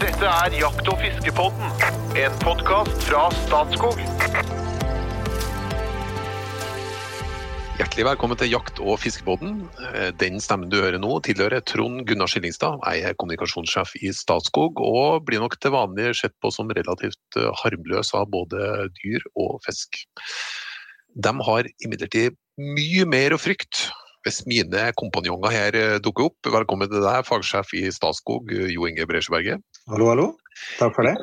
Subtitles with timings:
[0.00, 1.72] Dette er Jakt- og fiskepodden,
[2.16, 3.98] en podkast fra Statskog.
[7.76, 9.58] Hjertelig velkommen til Jakt- og fiskebåten.
[9.92, 12.80] Eh, Den stemmen du hører nå, tilhører Trond Gunnar Skillingstad.
[12.88, 17.52] Jeg er kommunikasjonssjef i Statskog, og blir nok til vanlig sett på som relativt eh,
[17.60, 20.00] harmløs av både dyr og fisk.
[21.12, 23.92] De har imidlertid mye mer å frykte
[24.26, 26.48] hvis mine kompanjonger her eh, dukker opp.
[26.52, 29.64] Velkommen til deg, fagsjef i Statskog, Jo Inge Bresjeberget.
[29.90, 30.26] Hallo, hallo.
[30.78, 31.16] Takk for det.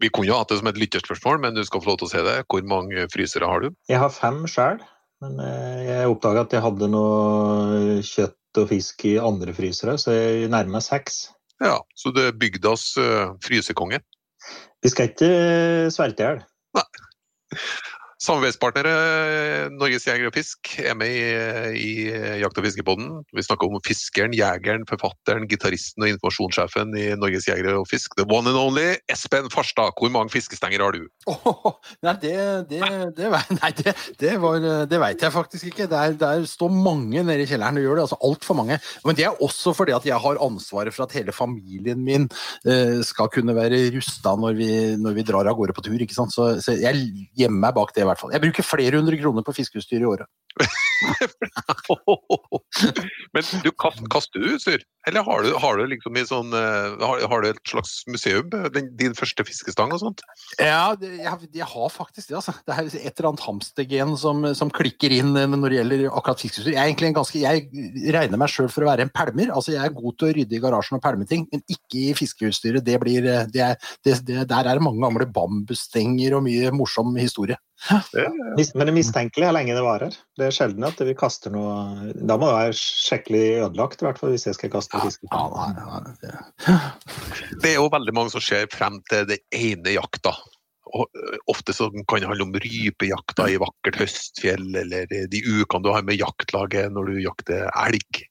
[0.00, 2.12] Vi kunne jo hatt det som et lytterspørsmål, men du skal få lov til å
[2.12, 2.34] se det.
[2.52, 3.70] Hvor mange frysere har du?
[3.88, 4.80] Jeg har fem sjøl,
[5.24, 10.12] men eh, jeg oppdaga at jeg hadde noe kjøtt og fisk i andre frysere, så
[10.12, 11.22] jeg nærmer meg seks.
[11.64, 14.02] Ja, så det er bygdas uh, frysekonge.
[14.84, 16.44] Vi skal ikke eh, svelte i hjel.
[18.20, 21.20] Samarbeidspartnere Norges Jeger og Fisk er med i,
[21.80, 21.92] i
[22.42, 23.06] Jakt- og fiskepodden.
[23.32, 28.12] Vi snakker om fiskeren, jegeren, forfatteren, gitaristen og informasjonssjefen i Norges Jegere og Fisk.
[28.18, 29.94] The one and only Espen Farstad.
[29.96, 31.06] Hvor mange fiskestenger har du?
[31.32, 32.34] Oh, nei, det,
[32.68, 32.82] det,
[33.16, 35.88] det, nei, det, det, var, det vet jeg faktisk ikke.
[35.88, 38.04] Der, der står mange nede i kjelleren og gjør det.
[38.04, 38.80] altså Altfor mange.
[39.08, 42.28] Men det er også fordi at jeg har ansvaret for at hele familien min
[42.68, 44.60] eh, skal kunne være rusta når,
[45.00, 46.06] når vi drar av gårde på tur.
[46.10, 48.34] Så, så jeg gjemmer meg bak det, hvert fall.
[48.34, 50.28] Jeg bruker flere hundre kroner på fiskeutstyr i året.
[53.34, 54.82] Men du kast, kaster du utstyr?
[55.08, 58.50] Eller har du, har du liksom sånn eh, har, har du et slags museum?
[58.74, 60.20] Din, din første fiskestang og sånt?
[60.58, 62.36] Ja, jeg, jeg har faktisk det.
[62.40, 62.52] altså.
[62.66, 66.42] Det er et eller annet hamstergen som, som klikker inn eh, når det gjelder akkurat
[66.42, 66.74] fiskeutstyr.
[66.74, 67.56] Jeg, er egentlig en ganske, jeg
[68.18, 69.48] regner meg sjøl for å være en pælmer.
[69.54, 72.12] altså Jeg er god til å rydde i garasjen og pælme ting, men ikke i
[72.18, 72.84] fiskeutstyret.
[72.84, 73.74] Det blir, eh, det er,
[74.04, 77.56] det, det, der er det mange gamle bambusstenger og mye morsom historie.
[77.88, 80.16] Men det er mistenkelig hvor lenge det varer.
[80.38, 84.20] Det er sjelden at vi kaster noe Da må det være skikkelig ødelagt, i hvert
[84.20, 85.24] fall hvis jeg skal kaste fisk.
[85.32, 85.44] Ja,
[85.78, 86.34] ja, det.
[87.62, 90.34] Det er jo veldig mange som ser frem til den ene jakta.
[90.90, 91.06] Og
[91.50, 96.04] ofte så kan det handle om rypejakta i vakkert høstfjell, eller de ukene du har
[96.06, 98.24] med jaktlaget når du jakter elg.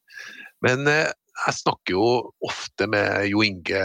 [0.66, 1.08] Men eh,
[1.40, 2.06] jeg snakker jo
[2.46, 3.82] ofte med Jo Inge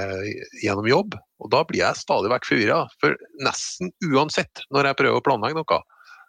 [0.62, 2.84] gjennom jobb, og da blir jeg stadig vekk forvirra.
[3.02, 5.80] For nesten uansett når jeg prøver å planlegge noe,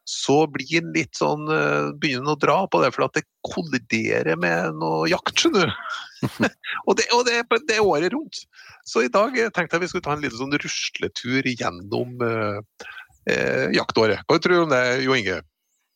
[0.05, 3.25] så blir han litt sånn eh, Begynner han å dra på det, for at det
[3.47, 5.95] kolliderer med noe jakt, skjønner du.
[6.85, 8.43] og det, og det, det er året rundt.
[8.85, 12.87] Så i dag eh, tenkte jeg vi skulle ta en liten sånn rusletur gjennom eh,
[13.33, 14.21] eh, jaktåret.
[14.29, 15.41] Hva tror du om det, Jo Inge?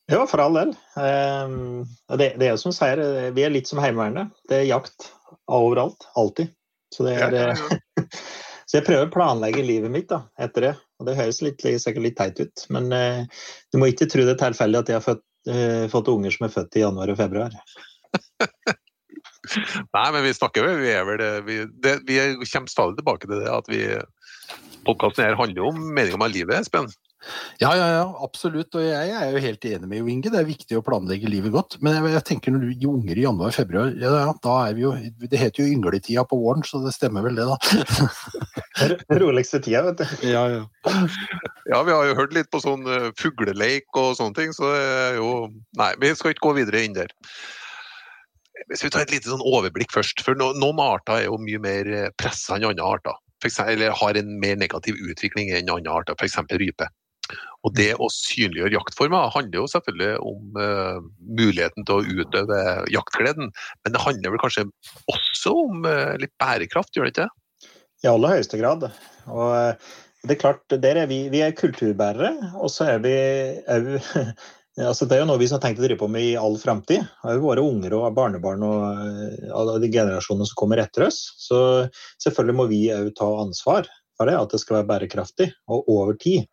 [0.10, 0.74] Ja, for all del.
[0.98, 1.86] Ehm,
[2.18, 4.32] det, det er jo som sier, eh, vi er litt som Heimevernet.
[4.50, 5.12] Det er jakt
[5.46, 6.08] overalt.
[6.18, 6.50] Alltid.
[6.96, 7.54] Så, det er, Ja,
[8.00, 8.06] ja,
[8.70, 10.74] så jeg prøver å planlegge livet mitt da, etter det.
[11.00, 13.22] Og det høres litt, sikkert litt teit ut, men eh,
[13.74, 16.46] du må ikke tro det er tilfeldig at jeg har født, eh, fått unger som
[16.46, 17.56] er født i januar og februar.
[19.96, 22.18] Nei, men vi snakker vel, vi er vel vi, det, vi
[22.50, 23.84] kommer stadig tilbake til det at vi
[24.86, 26.90] Podkasten her handler jo om meninga med livet, Espen.
[27.60, 28.76] Ja, ja, ja, absolutt.
[28.80, 30.32] Og jeg er jo helt enig med Jo Inge.
[30.32, 31.76] Det er viktig å planlegge livet godt.
[31.84, 34.86] Men jeg, jeg tenker når du gir unger i januar-februar, ja, ja, da er vi
[34.86, 37.58] jo Det heter jo yngletida på våren, så det stemmer vel det, da.
[39.22, 40.28] Roligste tida, vet du.
[40.32, 40.64] Ja, ja.
[41.70, 44.84] Ja, vi har jo hørt litt på sånn eh, fugleleik og sånne ting, så det
[44.88, 45.32] er jo
[45.80, 47.12] Nei, vi skal ikke gå videre inn der.
[48.72, 51.60] Hvis vi tar et lite sånn overblikk først, for no, noen arter er jo mye
[51.62, 53.20] mer pressa enn andre arter.
[53.40, 56.40] For eksempel, eller har en mer negativ utvikling enn andre arter, f.eks.
[56.60, 56.90] rype.
[57.68, 62.60] Og det å synliggjøre jaktformer handler jo selvfølgelig om uh, muligheten til å utøve
[62.94, 63.52] jaktgleden,
[63.84, 64.68] men det handler vel kanskje
[65.12, 67.30] også om uh, litt bærekraft, gjør det ikke?
[68.06, 68.86] I aller høyeste grad.
[69.28, 69.90] Og eh,
[70.24, 73.12] det er klart, er vi, vi er kulturbærere, og så er vi
[73.68, 73.90] òg
[74.90, 76.56] altså Det er jo noe vi som har tenkt å drive på med i all
[76.62, 77.04] framtid.
[77.44, 81.18] Våre unger og barnebarn og de generasjonene som kommer etter oss.
[81.36, 81.60] Så
[82.24, 86.16] selvfølgelig må vi òg ta ansvar for det, at det skal være bærekraftig og over
[86.22, 86.48] tid.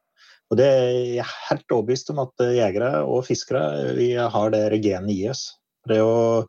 [0.51, 4.53] Og det er jeg helt overbevist om at eh, jegere og fiskere eh, vi har
[4.55, 5.49] det genet i oss.
[5.87, 6.45] Det å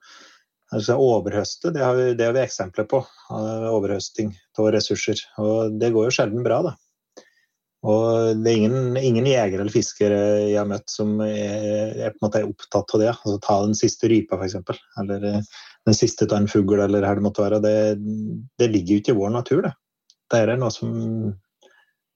[0.97, 3.02] overhøste, det har, vi, det har vi eksempler på.
[3.34, 5.23] eh, Overhøsting av ressurser.
[5.41, 6.76] Og det går jo sjelden bra, da.
[7.88, 10.17] Og det er ingen, ingen jegere eller fiskere
[10.49, 13.11] jeg har møtt som er, er, måte opptatt av det.
[13.14, 14.58] Altså Ta den siste rypa, f.eks.
[15.02, 17.61] Eller den siste av en fugl, eller hva det måtte være.
[17.64, 17.76] Det,
[18.59, 19.73] det ligger jo ikke i vår natur, det.
[20.28, 20.91] Det er noe som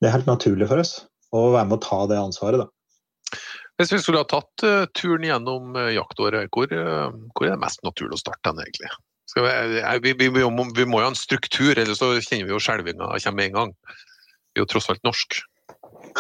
[0.02, 0.98] Det er helt naturlig for oss
[1.32, 2.70] å være med å ta det ansvaret, da.
[3.80, 7.64] Hvis vi skulle ha tatt uh, turen gjennom uh, jaktåret, hvor, uh, hvor er det
[7.64, 8.92] mest naturlig å starte den egentlig?
[9.32, 12.60] Vi, vi, vi, må, vi må jo ha en struktur, ellers så kjenner vi jo
[12.62, 13.72] skjelvinga kommer med en gang.
[14.52, 15.40] Vi er jo tross alt norsk.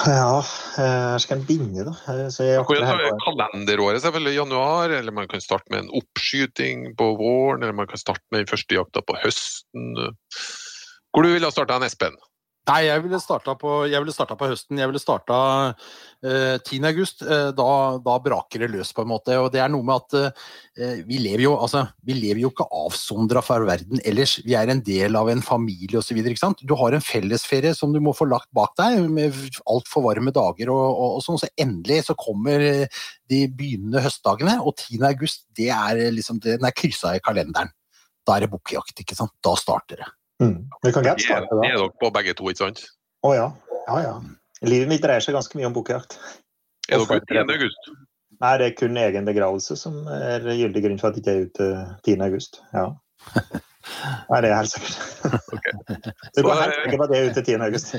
[0.07, 0.39] Ja,
[0.77, 1.93] her skal en begynne, da.
[2.31, 6.93] Så jeg Man kan ta kalenderåret selvfølgelig januar, eller man kan starte med en oppskyting
[6.95, 9.91] på våren, eller man kan starte med den første jakta på høsten.
[11.11, 12.15] Hvor du ville ha starta, Espen?
[12.69, 14.77] Nei, jeg ville starta på, ville starta på høsten.
[14.77, 15.37] Jeg ville starta
[16.21, 16.83] eh, 10.
[16.91, 17.23] august.
[17.25, 17.69] Eh, da,
[18.05, 19.33] da, braker det løs, på en måte.
[19.41, 20.35] Og det er noe med at
[20.77, 24.35] eh, vi lever jo altså, vi lever jo ikke avsondra fra verden ellers.
[24.45, 26.21] Vi er en del av en familie osv.
[26.61, 30.69] Du har en fellesferie som du må få lagt bak deg, med altfor varme dager
[30.69, 31.41] og, og, og sånn.
[31.41, 35.01] Så endelig så kommer de begynnende høstdagene, og 10.
[35.09, 37.73] august det er liksom, den er kryssa i kalenderen.
[38.21, 39.33] Da er det bukkejakt, ikke sant.
[39.41, 40.13] Da starter det.
[40.41, 40.57] Mm.
[40.83, 41.63] Vi kan godt starte, der.
[41.63, 42.85] Det er nok på begge to, ikke sant?
[43.21, 43.49] Å oh, ja.
[43.87, 44.13] ja, ja.
[44.65, 46.17] Livet mitt dreier seg ganske mye om bukkejakt.
[46.89, 47.53] Er dere ute 10.
[47.55, 47.91] august?
[48.41, 51.43] Nei, det er kun egen begravelse som er gyldig grunn for at jeg ikke er
[51.45, 51.67] ute
[52.09, 52.23] 10.
[52.25, 52.63] august.
[52.73, 52.87] Ja.
[54.29, 54.97] Nei, det er helt sikkert.
[55.51, 55.73] Okay.
[56.35, 57.63] Du kan helt sikkert at det er ute 10.
[57.65, 57.95] august.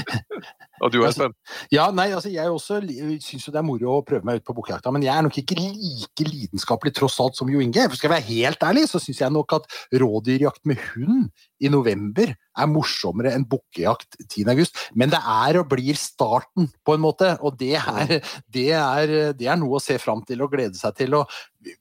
[0.84, 1.32] Og du, Espen?
[1.72, 2.82] Ja, nei, altså jeg også
[3.24, 5.38] syns jo det er moro å prøve meg ut på bukkejakta, men jeg er nok
[5.40, 7.86] ikke like lidenskapelig tross alt som Jo Inge.
[7.88, 11.30] For skal jeg være helt ærlig, så syns jeg nok at rådyrjakt med hund
[11.64, 14.68] i november er morsommere enn bukkejakt 10.8.
[15.00, 17.32] Men det er og blir starten, på en måte.
[17.40, 18.18] Og det er,
[18.52, 21.16] det er, det er noe å se fram til og glede seg til.
[21.16, 21.32] Og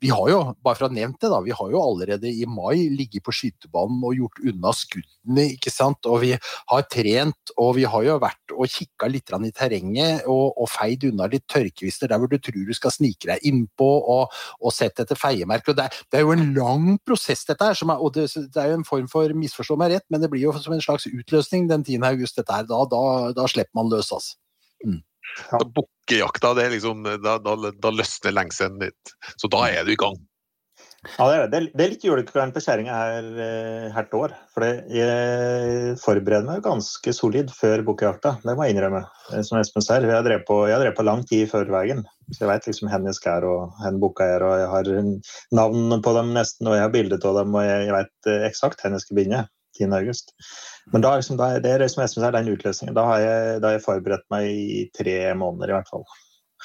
[0.02, 2.46] vi har jo, bare for å ha nevnt det, da, vi har jo allerede i
[2.50, 6.08] mai ligget på skytebanen og gjort unna skuddene, ikke sant.
[6.10, 10.56] Og vi har trent, og vi har jo vært og kikka litt i terrenget og,
[10.62, 14.34] og feid unna litt tørrkvister der hvor du tror du skal snike deg innpå og,
[14.62, 15.78] og sett etter feiemerker.
[15.78, 17.78] Det, det, er jo en lang prosess, dette her.
[17.78, 20.48] Er, og det, det, er jo en form for, misforstå meg rett, men det blir
[20.48, 22.02] jo som en slags utløsning den 10.
[22.10, 22.70] august, dette her.
[22.70, 23.04] Da, da,
[23.38, 24.40] da slipper man løs, altså.
[24.86, 25.04] Mm.
[25.52, 25.62] Ja.
[26.06, 29.14] Bukkejakta, det liksom, da, da, da løsner lengselen litt.
[29.42, 30.20] Så da er du i gang.
[31.18, 31.60] Ja, det er, det.
[31.78, 34.36] det er litt julekvern på kjerringa her eh, hvert år.
[34.54, 39.04] For jeg forbereder meg ganske solid før bukkejakta, det må jeg innrømme.
[39.32, 40.60] Eh, som Espen sier, jeg har drevet på,
[40.98, 42.06] på, lang tid før veien.
[42.32, 44.94] Så jeg vet liksom hvor jeg skal og hvor bukka er, og jeg har
[45.62, 48.48] navn på dem nesten, og jeg har bilde av dem, og jeg, jeg vet eh,
[48.50, 49.46] eksakt hvor jeg skal begynne.
[49.76, 49.92] 10.
[50.94, 52.96] Men da, liksom, da, det er som Espen er den utløsningen.
[52.98, 56.06] Da har, jeg, da har jeg forberedt meg i tre måneder i hvert fall.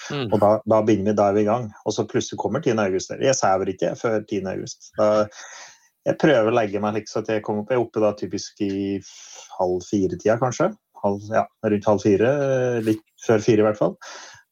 [0.08, 0.26] Mm.
[0.28, 1.70] Og da, da, begynner vi, da er vi i gang.
[1.84, 2.76] Og så plutselig kommer 10.
[2.84, 3.14] august.
[3.16, 4.42] Jeg sover ikke før 10.
[4.52, 4.90] august.
[5.00, 5.08] Da,
[6.08, 7.72] jeg prøver å legge meg liksom, at jeg kommer opp.
[7.72, 8.72] Jeg er oppe da typisk i
[9.58, 10.70] halv fire-tida, kanskje.
[11.00, 12.30] Halv, ja, rundt halv fire.
[12.84, 13.96] Litt før fire, i hvert fall.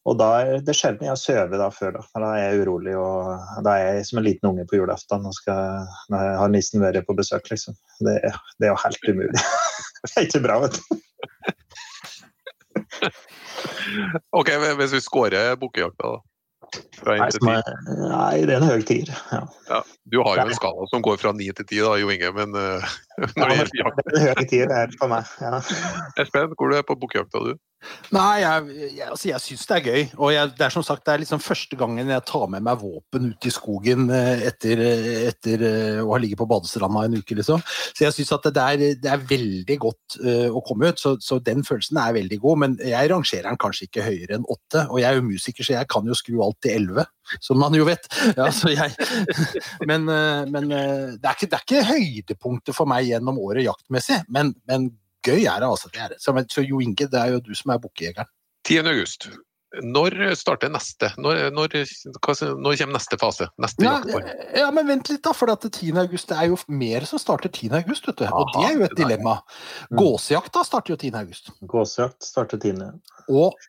[0.08, 1.98] Og da er det sjelden jeg har da før.
[1.98, 2.04] Da.
[2.22, 5.34] da er jeg urolig, og da er jeg som en liten unge på julaften og
[5.36, 7.50] skal, når jeg har nissen vært på besøk.
[7.52, 7.76] Liksom.
[8.00, 8.16] Det,
[8.56, 9.44] det er jo helt umulig.
[10.06, 10.82] det er ikke bra, vet du.
[14.40, 16.27] ok, hvis vi scorer bukkejakta, da?
[17.06, 19.12] Nei, nei, det er en høy tier.
[19.32, 19.42] Ja.
[19.68, 19.80] Ja,
[20.10, 22.56] du har jo en skala som går fra ni til ti, da, Jo Inge, men
[22.56, 22.96] uh,
[23.38, 25.32] når det gjelder Det er en høy tier her for meg.
[25.44, 25.62] Ja.
[26.20, 27.56] Espen, hvor er du på bukkejakta, du?
[28.10, 30.00] Nei, jeg, jeg, altså jeg syns det er gøy.
[30.18, 32.80] Og jeg, det er som sagt det er liksom første gangen jeg tar med meg
[32.80, 34.82] våpen ut i skogen eh, etter,
[35.28, 37.62] etter eh, å ha ligget på badestranda en uke, liksom.
[37.92, 41.00] Så jeg syns at det er, det er, veldig godt uh, å komme ut.
[41.00, 42.62] Så, så, den følelsen er veldig god.
[42.64, 44.86] Men jeg rangerer den kanskje ikke høyere enn åtte.
[44.88, 47.04] Og jeg er jo musiker, så jeg kan jo skru alt til elleve,
[47.44, 48.08] som man jo vet.
[48.36, 48.94] Ja, jeg,
[49.88, 53.66] men, uh, men uh, det, er ikke, det er ikke høydepunktet for meg gjennom året
[53.68, 54.22] jaktmessig.
[54.28, 54.90] men, men
[55.26, 55.90] gøy er det, altså.
[55.92, 56.16] Det er.
[56.22, 58.30] Så, så Jo Inge, det er jo du som er bukkejegeren.
[58.68, 58.82] 10.
[58.86, 59.30] august.
[59.84, 61.10] Når starter neste?
[61.20, 61.74] Når, når,
[62.08, 63.50] når, kommer neste fase?
[63.60, 63.98] Neste ja,
[64.56, 65.34] ja, men vent litt, da.
[65.36, 65.92] For at 10.
[66.00, 67.74] august, det er jo mer som starter 10.
[67.82, 68.24] august, vet du.
[68.24, 69.38] Aha, og det er jo et dilemma.
[69.90, 69.98] Mm.
[70.00, 71.12] Gåsejakta starter jo 10.
[71.20, 71.52] august.
[71.60, 72.88] Gåsejakt starter 10.
[73.28, 73.68] Og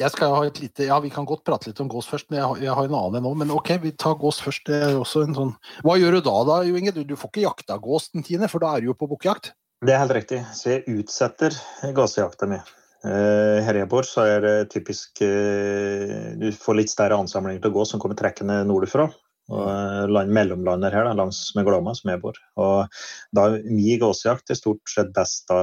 [0.00, 2.40] jeg skal ha et lite, ja, Vi kan godt prate litt om gås først, men
[2.40, 3.34] jeg har, jeg har en annen nå.
[3.38, 4.66] Men ok, vi tar gås først.
[4.66, 5.52] det er også en sånn...
[5.86, 6.94] Hva gjør du da, da, Jo Inge?
[6.96, 9.52] Du, du får ikke jakta gås den tiende, for da er du jo på bukkejakt?
[9.84, 10.40] Det er helt riktig.
[10.56, 11.54] Så jeg utsetter
[11.94, 12.58] gåsejakta mi.
[13.04, 17.74] Uh, her jeg bor, så er det typisk uh, Du får litt større ansamlinger til
[17.74, 19.10] gås som kommer trekkende nordfra.
[19.52, 22.38] Og uh, land, mellomlander her da, langs med Glomma, som jeg bor.
[22.60, 23.00] Og
[23.36, 25.58] da Min gåsejakt er stort sett best da,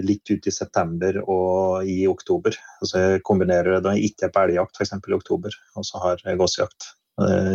[0.00, 2.56] litt ut i september og i oktober.
[2.80, 4.96] Altså Jeg kombinerer da ikke på elgjakt f.eks.
[4.96, 6.94] i oktober, og så har jeg gåsejakt.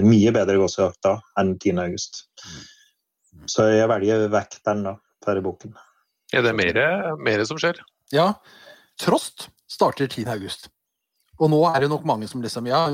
[0.05, 1.79] mye bedre gåsejakt da enn 10.
[1.81, 2.25] august.
[2.45, 2.63] Mm.
[3.49, 4.95] Så jeg velger vekk den da,
[5.25, 5.75] for boken.
[6.33, 7.81] Er det mer, som skjer?
[8.13, 8.33] Ja.
[9.01, 10.25] Trost starter 10.
[11.41, 12.85] Og nå er det nok mange som liksom Ja,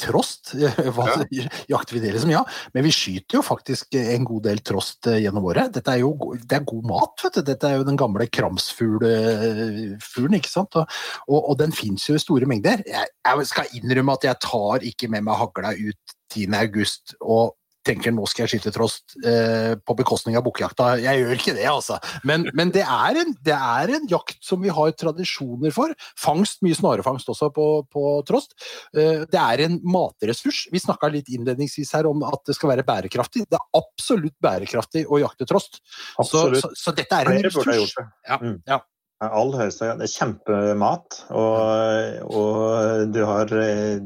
[0.00, 0.52] trost?
[0.94, 1.46] Hva, ja.
[1.70, 2.32] Jakter vi det, liksom?
[2.32, 2.42] Ja.
[2.74, 5.72] Men vi skyter jo faktisk en god del trost eh, gjennom året.
[5.74, 7.44] Dette er jo det er god mat, vet du.
[7.48, 10.78] Dette er jo den gamle kramsfuglen, ikke sant.
[10.78, 12.84] Og, og, og den fins jo i store mengder.
[12.86, 16.52] Jeg, jeg, skal innrømme at jeg tar ikke med meg hagla ut 10.
[16.60, 17.54] august og
[17.88, 20.94] tenker nå skal jeg skyte trost eh, på bekostning av bukkejakta.
[21.02, 21.98] Jeg gjør ikke det, altså.
[22.28, 25.94] Men, men det, er en, det, er en, jakt som vi har tradisjoner for.
[26.20, 28.54] Fangst, mye snarefangst også på, på trost.
[28.96, 30.66] Eh, det er en matressurs.
[30.72, 33.46] Vi snakka litt innledningsvis her om at det skal være bærekraftig.
[33.48, 35.82] Det er absolutt bærekraftig å jakte trost.
[36.18, 37.96] Så, så, så, dette er en ressurs.
[37.96, 38.08] det.
[38.28, 38.60] Ja, Mm.
[38.70, 38.78] ja.
[39.18, 39.88] All høyeste.
[39.98, 43.98] Det er kjempemat, og, og du har eh,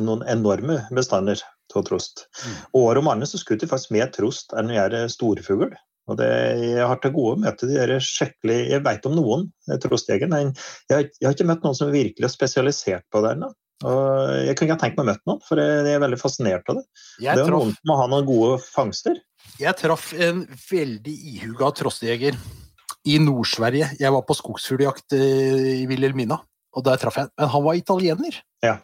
[0.00, 1.42] noen enorme bestander
[1.80, 2.26] av trost.
[2.44, 2.54] Mm.
[2.74, 5.74] Og år om annet så skutter de faktisk mer trost enn jeg gjør storfugl.
[6.04, 6.26] Og det,
[6.60, 10.50] jeg har til gode å møte de skikkelig Jeg vet om noen eh, trostjegere, men
[10.90, 13.48] jeg, har- jeg har ikke møtt noen som virkelig er spesialisert på det ennå.
[13.84, 16.68] Og jeg kunne ikke tenkt meg å møte noen, for jeg, jeg er veldig fascinert
[16.70, 16.84] av det.
[17.24, 19.16] Jeg Det er noen som må ha noen gode fangster.
[19.60, 22.36] Jeg traff en veldig ihuga trostjeger
[23.08, 23.90] i Nord-Sverige.
[24.00, 26.38] Jeg var på skogsfugljakt eh, i Vilhelmina,
[26.76, 28.38] og der traff jeg Men han var italiener.
[28.64, 28.76] Ja,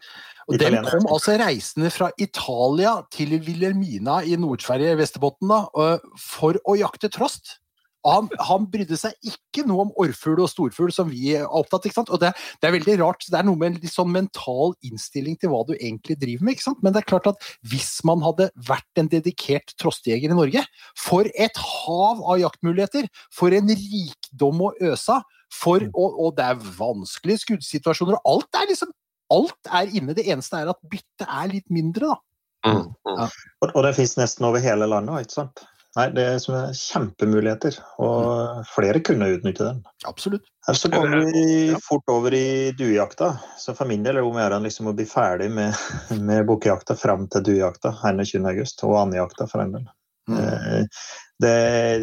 [0.51, 6.59] Og Den kom altså reisende fra Italia til Wilhelmina i Nord-Sverige, Vesterbotten, da, eh, for
[6.67, 7.61] å jakte trost.
[8.09, 11.99] Han, han brydde seg ikke noe om orrfugl og storfugl, som vi er opptatt ikke
[11.99, 12.13] sant?
[12.15, 12.31] Og det,
[12.63, 13.27] det er veldig rart.
[13.29, 16.57] Det er noe med en litt sånn mental innstilling til hva du egentlig driver med.
[16.57, 16.81] ikke sant?
[16.81, 20.65] Men det er klart at hvis man hadde vært en dedikert trostjeger i Norge,
[20.97, 23.11] for et hav av jaktmuligheter!
[23.37, 25.37] For en rikdom å øse av!
[25.51, 28.93] For, og, og det er vanskelige skuddsituasjoner, og alt er liksom
[29.31, 30.17] Alt er inne.
[30.17, 32.21] Det eneste er at byttet er litt mindre, da.
[32.67, 33.21] Mm, mm.
[33.65, 35.27] Og, og det finnes nesten over hele landet.
[35.27, 35.63] ikke sant?
[35.99, 39.81] Nei, Det er som er kjempemuligheter, og flere kunne utnytte den.
[40.07, 40.45] Absolutt.
[40.69, 43.33] Her så kommer vi fort over i duejakta.
[43.59, 45.75] Så for min del er det om å gjøre liksom å bli ferdig med,
[46.29, 49.91] med bukkejakta fram til duejakta 21.8, og andjakta for en del.
[50.31, 50.39] Mm.
[50.45, 51.03] Eh,
[51.41, 51.51] Det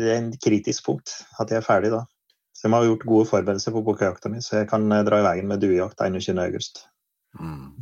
[0.02, 2.02] det er en kritisk punkt at jeg er ferdig da.
[2.58, 5.22] Så jeg må ha gjort gode forberedelser på bukkejakta mi, så jeg kan eh, dra
[5.22, 6.88] i veien med duejakt 21.8.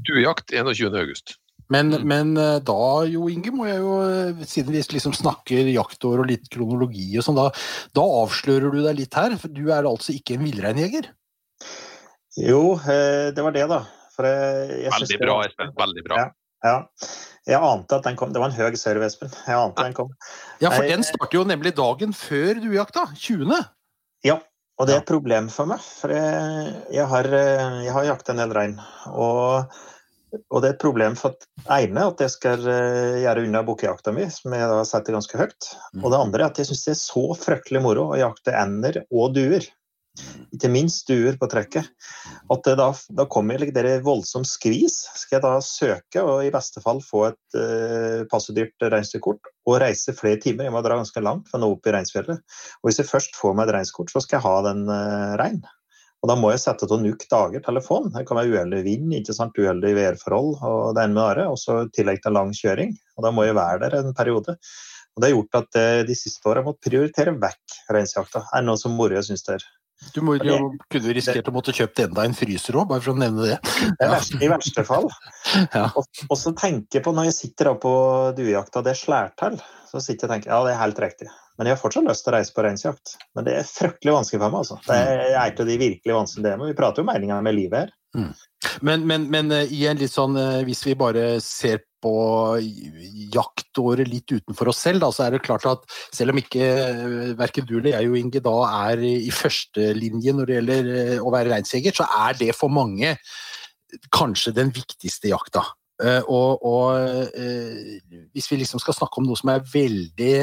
[0.06, 0.96] Duejakt 21.
[1.00, 1.36] august.
[1.74, 2.04] Men, Mm.
[2.06, 6.28] men eh, da, jo Inge, må jeg jo, eh, siden vi liksom snakker jaktår og
[6.30, 7.48] litt kronologi og sånn, da,
[7.98, 9.34] da avslører du deg litt her.
[9.42, 11.10] For du er altså ikke en villreinjeger?
[12.38, 13.82] Jo, eh, det var det, da.
[14.16, 15.72] For jeg, jeg Veldig bra, Espen.
[15.80, 16.18] Veldig bra.
[16.22, 16.32] Ja.
[16.66, 16.78] Ja.
[17.46, 18.32] Jeg ante at den kom.
[18.34, 19.30] Det var en høy serve, Espen.
[19.46, 20.10] Jeg ante den kom.
[20.62, 23.08] Ja, for Nei, den starter jo nemlig dagen før duejakta.
[23.22, 23.60] 20.
[24.26, 24.40] Ja,
[24.76, 25.84] og det er et problem for meg.
[25.84, 28.74] For jeg, jeg har, eh, jeg har jakta en del rein.
[29.14, 29.78] Og,
[30.44, 34.12] og det er et problem for at ene at jeg skal eh, gjøre unna bukkejakta
[34.16, 35.72] mi, som jeg da setter ganske høyt.
[36.02, 39.04] Og det andre er at jeg syns det er så fryktelig moro å jakte ender
[39.08, 39.70] og duer.
[40.56, 41.88] Ikke minst duer på trekket.
[42.54, 45.02] At da, da kommer jeg i voldsom skvis.
[45.20, 50.16] Skal jeg da søke og i beste fall få et uh, passedyrt reinsdyrkort og reise
[50.16, 50.70] flere timer.
[50.70, 52.44] Jeg må dra ganske langt for å nå opp i reinsfjellet.
[52.82, 55.64] Og hvis jeg først får meg et reinskort, så skal jeg ha den uh, rein.
[56.24, 58.08] Og da må jeg sette til nuk dager telefon.
[58.10, 59.58] Det kan være uheldig vind, ikke sant?
[59.60, 61.48] uheldig værforhold og det ene med det andre.
[61.54, 62.96] Og så tillegg til lang kjøring.
[63.14, 64.56] Og da må jeg være der en periode.
[65.16, 68.42] Og det har gjort at eh, de siste åra har måttet prioritere vekk reinsjakta.
[68.50, 69.68] Er det noe som moroa syns det er.
[70.14, 73.20] Du må, jo, kunne risikert å måtte kjøpt enda en fryser òg, bare for å
[73.20, 73.56] nevne det.
[74.00, 75.08] Det er I verste fall.
[75.72, 75.88] Ja.
[75.96, 77.96] Og, så tenker på når jeg sitter på
[78.38, 79.58] duejakta, det slår til,
[79.90, 81.30] så sitter jeg og tenker ja, det er helt riktig.
[81.56, 83.14] Men jeg har fortsatt lyst til å reise på reinsjakt.
[83.36, 84.66] Men det er fryktelig vanskelig for meg.
[84.66, 84.80] altså.
[84.84, 87.56] Det er et av de virkelig vanskelige det, men Vi prater jo om meninga med
[87.56, 87.94] livet her.
[88.82, 92.14] Men, men, men eh, i en litt sånn, eh, hvis vi bare ser på
[93.34, 97.32] jaktåret litt utenfor oss selv, da, så er det klart at selv om ikke eh,
[97.40, 98.56] verken du eller jeg og Inge da
[98.92, 103.16] er i førstelinje når det gjelder eh, å være reinsjeger, så er det for mange
[104.14, 105.66] kanskje den viktigste jakta.
[106.04, 107.36] Eh, og og
[108.36, 110.34] hvis vi liksom skal snakke om noe som er veldig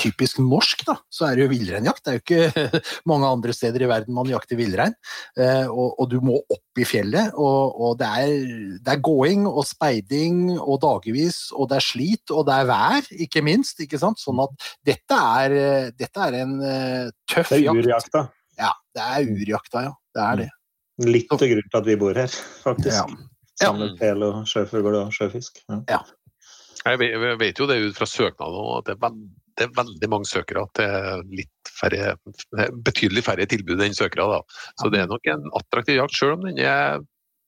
[0.00, 2.02] typisk norsk, da, så er det jo villreinjakt.
[2.04, 2.80] Det er jo ikke
[3.10, 4.96] mange andre steder i verden man jakter villrein.
[5.38, 8.34] Eh, og, og du må opp i fjellet, og, og det, er,
[8.80, 13.10] det er gåing og speiding og dagevis, og det er slit, og det er vær,
[13.26, 13.80] ikke minst.
[13.84, 14.22] ikke sant?
[14.22, 16.56] Sånn at dette er, eh, dette er en
[17.28, 17.60] tøff jakt.
[17.60, 18.24] Det er urjakta.
[18.60, 19.96] Ja, det er urjakta, ja.
[20.10, 20.52] Det er det.
[21.06, 22.96] Litt av grunnen til at vi bor her, faktisk.
[22.96, 23.28] Ja.
[23.60, 25.60] Samlet pel og sjøfugl og sjøfisk.
[25.88, 26.00] Ja.
[26.80, 29.16] Vet, jeg vet jo det ut fra søknaden at det er,
[29.60, 30.64] det er veldig mange søkere.
[30.78, 34.26] til litt færre, er betydelig færre tilbud enn søkere.
[34.32, 34.60] Da.
[34.80, 37.00] Så det er nok en attraktiv jakt, selv om den er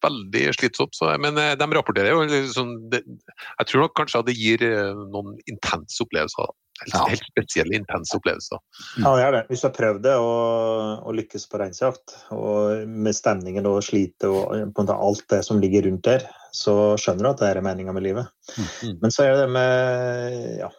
[0.03, 0.91] veldig slitsom.
[0.97, 4.65] Så, men eh, de rapporterer jo liksom, det, Jeg tror nok kanskje at det gir
[4.67, 6.51] eh, noen intense opplevelser.
[6.51, 6.59] Da.
[6.83, 7.03] Helt, Ja.
[7.13, 8.59] helt spesielle, intense opplevelser.
[8.99, 9.43] Ja, det er det.
[9.51, 14.27] Hvis du har prøvd det og, og lykkes på reinsjakt, og med stemningen og slitet
[14.27, 17.51] og på en måte alt det som ligger rundt der, så skjønner du at det
[17.53, 18.33] er meninga med livet.
[18.59, 18.99] Mm.
[19.05, 20.73] Men så er det det med ja,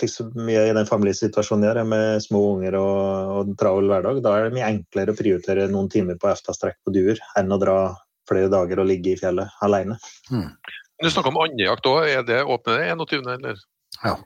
[0.00, 4.36] liksom mye i den familiesituasjonen jeg er med små unger og, og travel hverdag, da
[4.38, 7.76] er det mye enklere å prioritere noen timer på efta-strekk på duer enn å dra
[8.28, 9.98] flere dager og ligge i fjellet alene.
[11.02, 12.04] Du snakker om andejakt òg.
[12.06, 13.62] Er det åpne 21., eller?
[14.04, 14.16] Ja.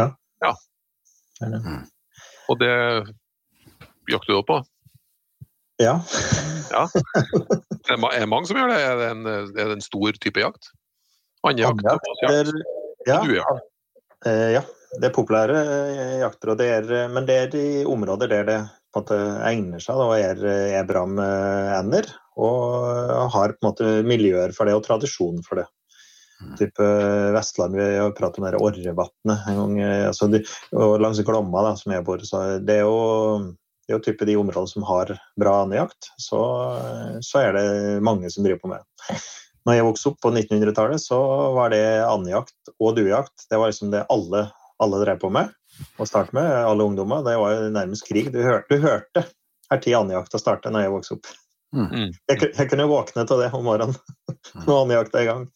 [0.00, 0.06] Ja.
[0.42, 0.52] Ja.
[1.42, 1.82] Mm.
[2.48, 2.72] Og det
[4.10, 4.60] jakter du òg på?
[5.82, 5.98] Ja.
[6.72, 8.78] Det er mange som gjør det?
[8.80, 10.72] Er det en, er det en stor type jakt?
[11.44, 11.82] Andejakt?
[11.82, 12.06] Andejakt,
[13.06, 13.18] Ja.
[14.24, 17.58] Er, ja, Eh, det er populære eh, jakter, og det er, eh, men det er
[17.58, 18.60] i områder der det
[18.92, 19.16] måte
[19.48, 20.42] egner seg og er,
[20.76, 22.10] er bra med ender.
[22.40, 25.66] Og har måte miljøer for det, og tradisjon for det.
[26.42, 26.54] Mm.
[26.58, 26.86] Type
[27.36, 29.74] Vestland, vi har pratet om Orrevatnet en gang.
[29.80, 33.90] eh, Altså de, og langs Glomma, da, som jeg bor, så det er jo det
[33.90, 35.08] er jo type de områdene som har
[35.40, 36.38] bra andejakt, så,
[37.18, 38.84] så er det mange som driver på med.
[39.66, 41.18] Når jeg vokste opp på 1900-tallet, så
[41.56, 43.48] var det andejakt og duejakt.
[43.50, 44.44] Det var liksom det alle,
[44.82, 45.52] alle drev på med.
[45.98, 47.22] Å starte med, alle ungdommer.
[47.26, 48.28] Det var jo nærmest krig.
[48.34, 49.24] Du hørte, du hørte
[49.72, 51.30] her tid andejakta starte når jeg vokste opp.
[51.72, 52.10] Mm.
[52.28, 53.96] Jeg, ku- jeg kunne våkne til det om morgenen
[54.66, 55.46] når andjakta er i gang.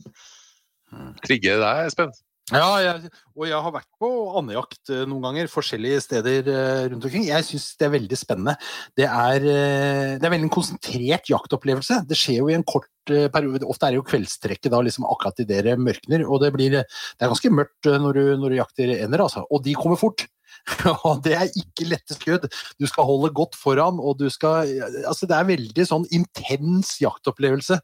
[1.27, 2.15] Trigger det deg, Espen?
[2.55, 7.09] Ja, jeg, og jeg har vært på andejakt eh, noen ganger, forskjellige steder eh, rundt
[7.09, 7.25] omkring.
[7.27, 8.55] Jeg syns det er veldig spennende.
[8.95, 12.05] Det er, eh, det er veldig en konsentrert jaktopplevelse.
[12.07, 13.67] Det skjer jo i en kort periode.
[13.67, 16.87] Ofte er det jo kveldstrekket da liksom akkurat idet det mørkner, og det, blir, det
[16.87, 19.43] er ganske mørkt når du, når du jakter ener, altså.
[19.51, 20.29] Og de kommer fort.
[21.07, 22.47] Og det er ikke lette skudd.
[22.81, 24.67] Du skal holde godt foran, og du skal
[25.07, 27.79] Altså, det er veldig sånn intens jaktopplevelse.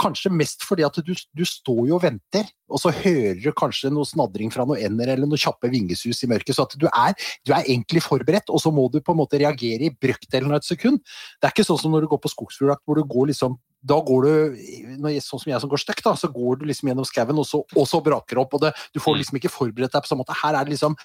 [0.00, 3.92] Kanskje mest fordi at du, du står jo og venter, og så hører du kanskje
[3.94, 6.56] noe snadring fra noen ender eller noe kjappe vingesus i mørket.
[6.56, 7.14] Så at du er,
[7.46, 10.60] du er egentlig forberedt, og så må du på en måte reagere i brøkdelen av
[10.60, 11.00] et sekund.
[11.38, 14.00] Det er ikke sånn som når du går på skogsfugljakt, hvor du går liksom da
[14.00, 14.56] går du,
[14.98, 17.38] når jeg, sånn som jeg som går støkk, da, så går du liksom gjennom skauen,
[17.38, 18.54] og, så- og så braker det opp.
[18.54, 20.34] og det, Du får liksom ikke forberedt deg på samme måte.
[20.42, 20.96] Her er det liksom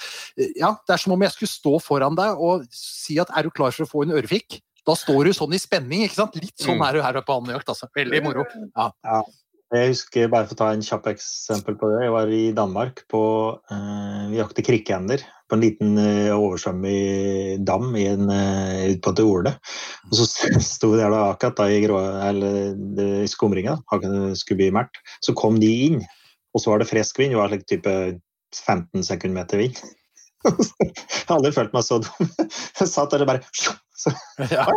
[0.57, 3.49] Ja, det er som om jeg skulle stå foran deg og si at er du
[3.51, 4.61] klar for å få en ørefikk?
[4.85, 6.35] Da står du sånn i spenning, ikke sant?
[6.35, 6.87] Litt sånn Mm.
[6.89, 7.87] er du her på andejakt, altså.
[7.95, 8.43] Veldig moro.
[9.73, 12.99] Jeg husker, bare for å ta en kjapp eksempel på det, jeg var i Danmark
[13.09, 13.21] på
[13.73, 19.15] eh, Vi jakter krikkender på en liten eh, oversvømmet dam i en, eh, ut på
[19.15, 19.55] et orde.
[20.11, 20.27] Og så
[20.61, 21.97] sto vi der da akkurat da i, grå,
[22.29, 22.77] eller,
[23.25, 23.79] i skumringa,
[24.37, 25.01] skulle bli mørkt.
[25.25, 25.99] Så kom de inn,
[26.53, 27.33] og så var det frisk vind.
[27.33, 27.97] Det var like type
[28.53, 29.81] 15 sekundmeter vind.
[30.83, 32.33] Jeg har aldri følt meg så dum.
[32.79, 33.41] Jeg satt der og bare
[34.03, 34.13] så,
[34.51, 34.67] Ja.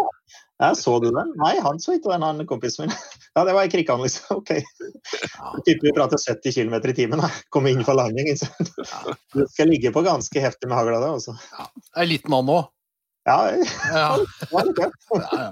[0.59, 1.33] Ja, Så du den?
[1.37, 2.95] Nei, han så ikke den, han kompisen min.
[3.37, 4.39] Ja, det var i Krikkan, liksom.
[4.41, 4.49] Ok.
[5.67, 7.21] Type vi prater 70 km i timen.
[7.21, 7.29] da.
[7.53, 8.31] Komme inn for landing.
[8.33, 8.49] ikke?
[9.35, 11.11] Du skal ligge på ganske heftig med hagla da.
[11.19, 11.35] Altså.
[11.93, 12.71] Det er liten mann òg.
[13.29, 13.41] Ja,
[13.93, 14.09] Ja.
[14.41, 14.91] det var litt gøy.
[15.21, 15.51] Ja,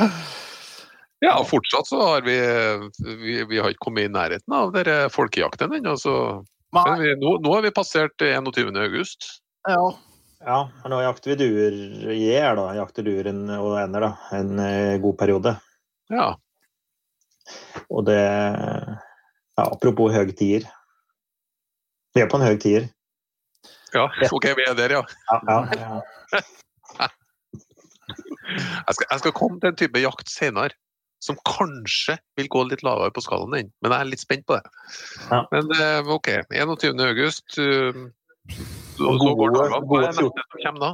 [0.00, 0.10] ja.
[1.20, 2.34] Ja, fortsatt så har vi
[3.20, 5.94] Vi, vi har ikke kommet i nærheten av dere folkejakten ennå.
[6.00, 6.14] så
[6.74, 8.76] men vi, nå, nå har vi passert 21.
[8.78, 9.26] august.
[9.68, 9.82] ja.
[10.40, 11.74] Ja, men nå jakter vi duer
[12.14, 12.68] i gjær, da.
[12.78, 14.12] Jakter duer en- og ender, da.
[14.38, 15.52] En eh, god periode.
[16.10, 16.30] Ja.
[17.90, 20.64] Og det ja, Apropos høy tier.
[22.16, 22.88] Vi er på en høy tier.
[23.94, 24.06] ja.
[24.32, 25.02] OK, vi er der, ja.
[25.28, 27.08] Ja, ja, ja.
[28.50, 30.74] Jeg skal, jeg skal komme til en type jakt senere
[31.22, 34.56] som kanskje vil gå litt lavere på skalaen din, men jeg er litt spent på
[34.56, 34.72] det.
[35.30, 35.42] Ja.
[35.52, 36.96] Men eh, OK, 21.
[38.56, 38.66] så,
[38.98, 39.70] så går gode- dagene.
[39.72, 40.92] Hva gode neste som kommer da?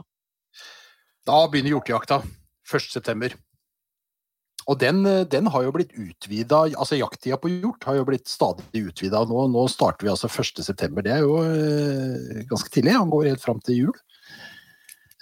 [1.26, 2.22] Da begynner hjortejakta.
[2.66, 3.34] 1.9.
[4.66, 8.82] Og den, den har jo blitt utvida, altså jakttida på hjort har jo blitt stadig
[8.88, 9.22] utvida.
[9.30, 11.04] Nå, nå starter vi altså 1.9.
[11.06, 12.96] Det er jo eh, ganske tidlig.
[12.98, 13.94] Han går helt fram til jul.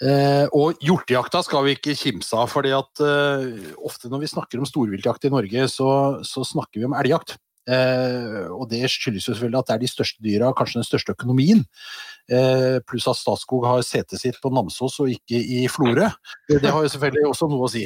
[0.03, 4.61] Eh, og hjortejakta skal vi ikke kimse av, fordi at eh, ofte når vi snakker
[4.61, 5.91] om storviltjakt i Norge, så,
[6.27, 7.37] så snakker vi om elgjakt.
[7.65, 11.15] Eh, og det skyldes jo selvfølgelig at det er de største dyra, kanskje den største
[11.17, 11.65] økonomien.
[12.33, 16.09] Eh, pluss at Statskog har setet sitt på Namsos og ikke i Florø.
[16.49, 17.85] Det, det har jo selvfølgelig også noe å si.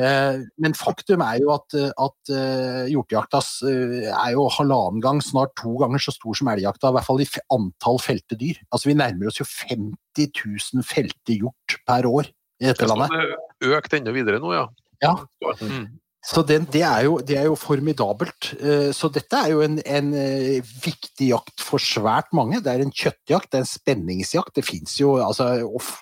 [0.00, 5.54] Eh, men faktum er jo at, at uh, hjortejakta eh, er jo halvannen gang, snart
[5.60, 8.60] to ganger så stor som elgjakta, i hvert fall i antall felte dyr.
[8.72, 13.16] Altså Vi nærmer oss jo 50 000 felte hjort per år i dette Det landet.
[13.62, 14.68] er økt enda videre nå, ja.
[15.04, 15.14] Ja.
[15.62, 15.86] Mm.
[16.18, 18.50] Så den, det, er jo, det er jo formidabelt.
[18.58, 22.58] Eh, Så dette er jo en, en eh, viktig jakt for svært mange.
[22.64, 24.52] Det er en kjøttjakt, det er en spenningsjakt.
[24.58, 25.46] Det fins jo altså,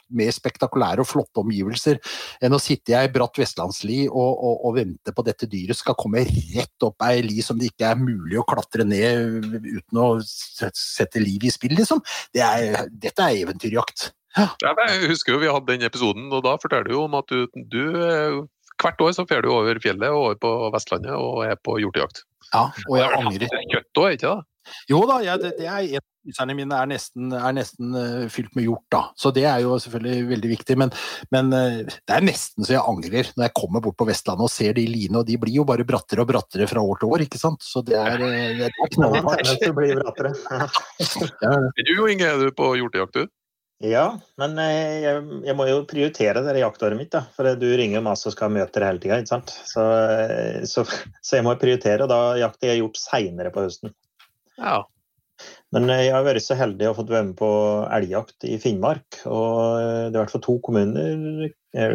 [0.08, 2.00] mer spektakulære og flotte omgivelser
[2.40, 5.98] enn å sitte i ei bratt vestlandsli og, og, og vente på dette dyret skal
[6.00, 10.10] komme rett opp ei li som det ikke er mulig å klatre ned uten å
[10.24, 12.00] sette liv i spill, liksom.
[12.32, 14.10] Det er, dette er eventyrjakt.
[14.36, 17.46] Ja, jeg husker jo vi hadde den episoden, og da forteller du om at du,
[17.72, 18.42] du eh,
[18.82, 22.24] hvert år så fer du over fjellet og over på Vestlandet og er på hjortejakt.
[22.52, 23.56] Ja, og jeg angrer.
[23.72, 24.50] Kjøtt òg, ikke det?
[24.90, 28.24] Jo da, jeg, det, det er en av fryserne mine er nesten, er nesten uh,
[28.32, 29.02] fylt med hjort, da.
[29.18, 30.76] Så det er jo selvfølgelig veldig viktig.
[30.82, 30.90] Men,
[31.34, 34.52] men uh, det er nesten så jeg angrer når jeg kommer bort på Vestlandet og
[34.52, 37.26] ser de line, og de blir jo bare brattere og brattere fra år til år,
[37.28, 37.62] ikke sant.
[37.62, 39.46] Så det er, uh, det er knallhardt.
[39.46, 40.34] Tendens å bli brattere.
[41.46, 43.30] Ja, Du Jo Inge, er du på hjortejakt, du?
[43.84, 44.06] Ja,
[44.40, 47.26] men eh, jeg, jeg må jo prioritere det jaktåret mitt, da.
[47.36, 49.52] For du ringer masse og skal møte det hele tida, ikke sant.
[49.68, 49.84] Så,
[50.16, 50.86] eh, så,
[51.20, 53.92] så jeg må prioritere, og da jakter jeg gjort seinere på høsten.
[54.56, 54.78] Ja.
[55.76, 57.50] Men eh, jeg har vært så heldig å fått være med på
[57.98, 59.20] elgjakt i Finnmark.
[59.28, 61.50] Og det er i hvert fall to kommuner,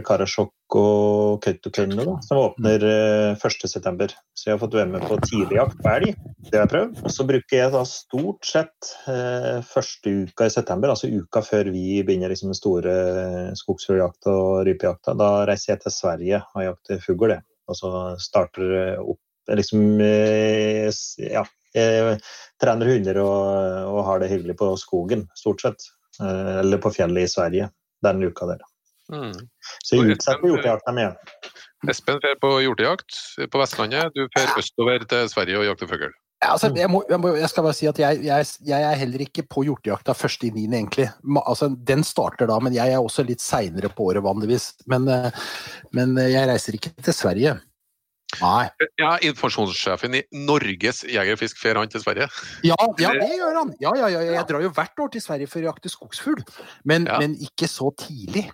[0.06, 4.08] Karasjok og Kautokeino, som åpner eh, 1.9.
[4.38, 6.12] Så jeg har fått være med på tidligjakt på elg.
[6.48, 7.02] Det har jeg prøvd.
[7.06, 11.72] Og så bruker jeg da stort sett eh, første uka i september, altså uka før
[11.74, 12.96] vi begynner liksom den store
[13.60, 15.16] skogsfugljakta og rypejakta.
[15.20, 17.36] Da reiser jeg til Sverige og jakter fugl.
[17.72, 17.92] Og så
[18.22, 20.92] starter opp liksom eh,
[21.32, 21.48] Ja.
[21.72, 22.18] Jeg
[22.60, 23.46] trener hunder og,
[23.94, 25.86] og har det hyggelig på skogen, stort sett.
[26.20, 27.70] Eh, Eller på fjellet i Sverige
[28.04, 28.71] den uka der.
[29.12, 29.34] Mm.
[29.84, 31.06] Så jeg utsetter hjortejakta mi.
[31.92, 33.16] Espen drar på hjortejakt
[33.52, 34.12] på Vestlandet.
[34.16, 36.12] Du fer østover til Sverige og jakter fugl.
[36.42, 38.96] Ja, altså, jeg, må, jeg, må, jeg skal bare si at jeg, jeg, jeg er
[38.98, 41.10] heller ikke på hjortejakta først i niende, egentlig.
[41.22, 44.72] Ma- Altså, den starter da, men jeg er også litt seinere på året, vanligvis.
[44.90, 45.30] Men, eh,
[45.94, 47.54] men eh, jeg reiser ikke til Sverige.
[48.40, 48.64] Nei.
[48.98, 52.30] Ja, informasjonssjefen i Norges Jeger og fer han til Sverige.
[52.64, 53.74] Ja, ja, det gjør han.
[53.84, 56.42] Ja, ja, ja, jeg drar jo hvert år til Sverige for å jakte skogsfugl,
[56.88, 57.20] men, Ja.
[57.20, 58.48] men ikke så tidlig.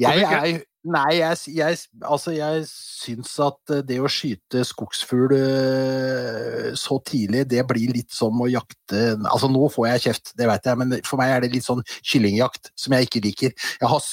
[0.00, 6.66] Jeg er Nei, jeg, jeg, altså jeg syns at eh, det å skyte skogsfugl eh,
[6.76, 10.68] så tidlig, det blir litt som å jakte Altså, nå får jeg kjeft, det vet
[10.68, 13.54] jeg, men for meg er det litt sånn kyllingjakt som jeg ikke liker.
[13.80, 14.10] Jeg har,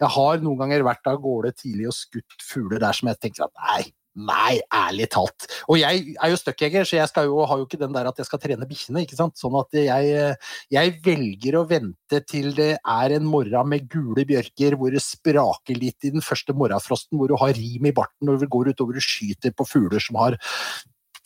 [0.00, 3.44] jeg har noen ganger vært av gårde tidlig og skutt fugler der som jeg tenker
[3.44, 5.48] at nei, Nei, ærlig talt.
[5.66, 8.20] Og jeg er jo støkkjeger, så jeg skal jo, har jo ikke den der at
[8.20, 9.02] jeg skal trene bikkjene.
[9.02, 9.34] ikke sant?
[9.40, 10.36] Sånn at jeg,
[10.70, 15.80] jeg velger å vente til det er en morgen med gule bjørker hvor det spraker
[15.80, 19.06] litt i den første morgenfrosten, hvor du har rim i barten og går utover og
[19.06, 20.38] skyter på fugler som har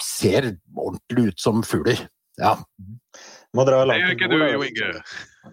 [0.00, 2.06] ser ordentlig ut som fugler.
[2.38, 2.54] Ja.
[3.56, 4.38] Må dra Det langt gjør ikke du.
[4.52, 4.90] Jo Inge.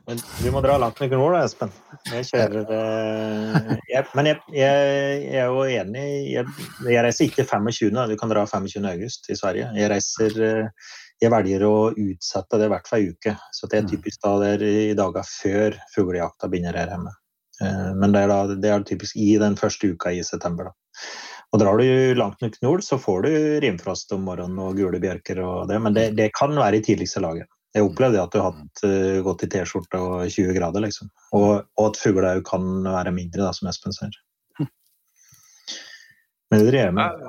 [0.07, 1.71] Men du må dra langt nok nord, da, Espen.
[2.11, 6.53] Jeg kjører eh, jeg, Men jeg, jeg, jeg er jo enig jeg,
[6.85, 7.91] jeg reiser ikke 25.
[8.11, 8.85] Du kan dra 25.
[8.91, 9.71] august i Sverige.
[9.79, 10.87] Jeg reiser eh,
[11.23, 13.35] Jeg velger å utsette det hvert fall uke.
[13.55, 17.15] Så det er typisk da det er i dager før fuglejakta begynner her hjemme.
[17.61, 20.71] Eh, Men det er, da, det er typisk i den første uka i september.
[20.71, 20.77] da.
[21.53, 25.39] Og Drar du langt nok nord, så får du rimfrost om morgenen og gule bjørker.
[25.39, 27.47] og det, Men det, det kan være i tidligste laget.
[27.75, 31.09] Jeg opplevde at du har hatt, eh, gått i T-skjorte og 20 grader, liksom.
[31.35, 34.15] Og, og at fugler òg kan være mindre, da, som Espen sier.
[36.51, 37.23] Men det driver jeg med.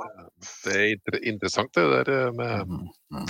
[0.66, 3.22] Det er interessant, det der eh, med Mm.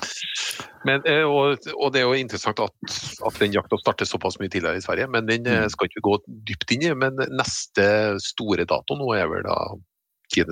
[0.88, 2.94] men, eh, og, og det er jo interessant at,
[3.28, 5.10] at den jakta starter såpass mye tidligere i Sverige.
[5.12, 6.14] Men den eh, skal ikke gå
[6.48, 6.94] dypt inn i.
[6.96, 9.58] Men neste store dato nå er vel da
[10.32, 10.48] 10.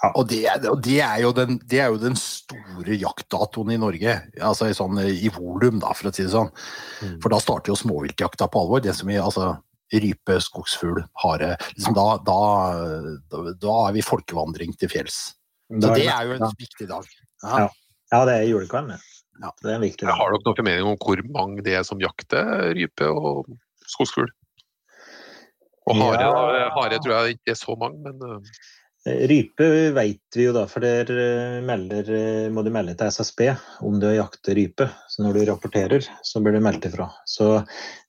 [0.00, 0.18] september.
[0.20, 3.78] Og, det, er- og det, er jo den, det er jo den store jaktdatoen i
[3.80, 6.48] Norge, altså i, sånn, i volum, da, for å si det sånn.
[7.22, 8.80] For da starter jo småviltjakta på alvor.
[8.84, 9.52] Det som vi, altså,
[9.92, 12.40] rype, skogsfugl, hare liksom da, da,
[13.32, 15.20] da, da er vi folkevandring til fjells.
[15.70, 16.52] Så det det- er jo en ja.
[16.58, 17.06] viktig dag.
[17.44, 17.68] Ja.
[18.10, 18.96] Ja, det er julekvelden.
[19.40, 19.50] Ja.
[19.62, 20.16] Det er en viktig dag.
[20.18, 23.46] Har dere noen formening om hvor mange det er som jakter rype og
[23.86, 24.26] skogsfugl?
[25.90, 26.32] Og hare, Ja.
[26.34, 28.50] da, hare tror jeg ikke er så mange, men eh,
[29.06, 33.46] Rype vet vi jo da, for der eh, melder, eh, må du melde til SSB
[33.86, 34.90] om du jakter rype.
[35.08, 37.06] Så når du rapporterer, så blir det meldt ifra.
[37.24, 37.62] Så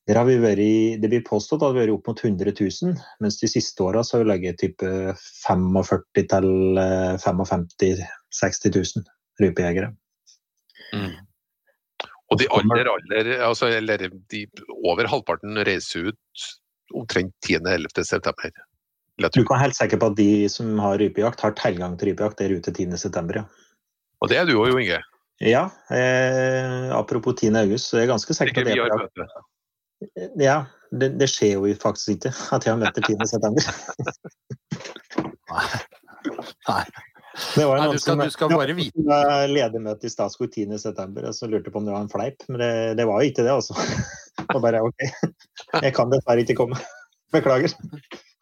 [0.08, 3.00] der har vi vært, det blir påstått at vi har vært opp mot 100 000,
[3.24, 4.90] mens de siste åra har vi ligget type
[5.46, 9.06] 45 til eh, 55 000-60 000
[9.40, 9.94] rypejegere.
[12.32, 14.44] Og de aller, aller altså, eller de
[14.84, 16.44] over halvparten reiser ut
[16.92, 18.52] omtrent 10.-11.
[19.30, 22.38] Du kan være helt sikker på at de som har rypejakt, har tilgang til rypejakt
[22.42, 23.36] der ute 10.9.
[23.36, 23.44] Ja.
[24.22, 25.00] Og det er du òg, Jo Inge.
[25.42, 27.56] Ja, eh, apropos 10.
[27.58, 29.32] august, så er jeg ganske sikker på har er på jakt.
[30.38, 30.56] Ja,
[30.92, 33.18] det, det skjer jo faktisk ikke at jeg har møtt 10.9.
[36.68, 36.84] Nei,
[37.56, 40.92] Det var Nei du, skal, som du skal bare vite ledermøte i Statskog 10.9.
[41.26, 43.46] og så lurte på om det var en fleip, men det, det var jo ikke
[43.46, 43.74] det, altså.
[44.54, 45.00] Og bare OK,
[45.80, 46.78] jeg kan dessverre ikke komme.
[47.32, 47.74] Beklager.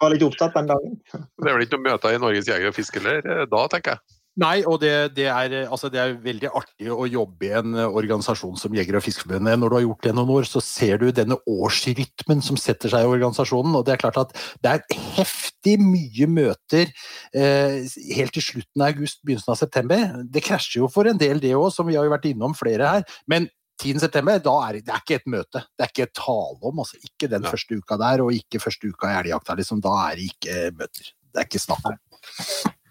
[0.01, 0.97] Var litt opptatt den dagen.
[1.13, 3.97] Det er vel ikke noen møter i Norges Jeger og Fisk heller, eh, da, tenker
[3.97, 4.17] jeg.
[4.39, 8.55] Nei, og det, det, er, altså det, er, veldig artig å jobbe i en organisasjon
[8.61, 9.59] som Jeger- og Fiskerforbundet.
[9.59, 13.05] Når du har gjort det noen år, så ser du denne årsrytmen som setter seg
[13.05, 13.75] i organisasjonen.
[13.77, 14.33] Og det er klart at
[14.63, 16.87] det er heftig mye møter
[17.35, 17.83] eh,
[18.17, 20.07] helt til slutten av august, begynnelsen av september.
[20.31, 22.95] Det krasjer jo for en del, det òg, som vi har jo vært innom flere
[22.95, 23.19] her.
[23.29, 24.01] Men 10.
[24.03, 25.63] september, da er det, er ikke et møte.
[25.73, 26.83] Det er ikke et tale om.
[26.83, 27.53] altså Ikke den ja.
[27.55, 29.57] første uka der, og ikke første uka i elgjakta.
[29.59, 31.11] Liksom, da er det ikke møter.
[31.31, 31.97] Det er ikke snakk om.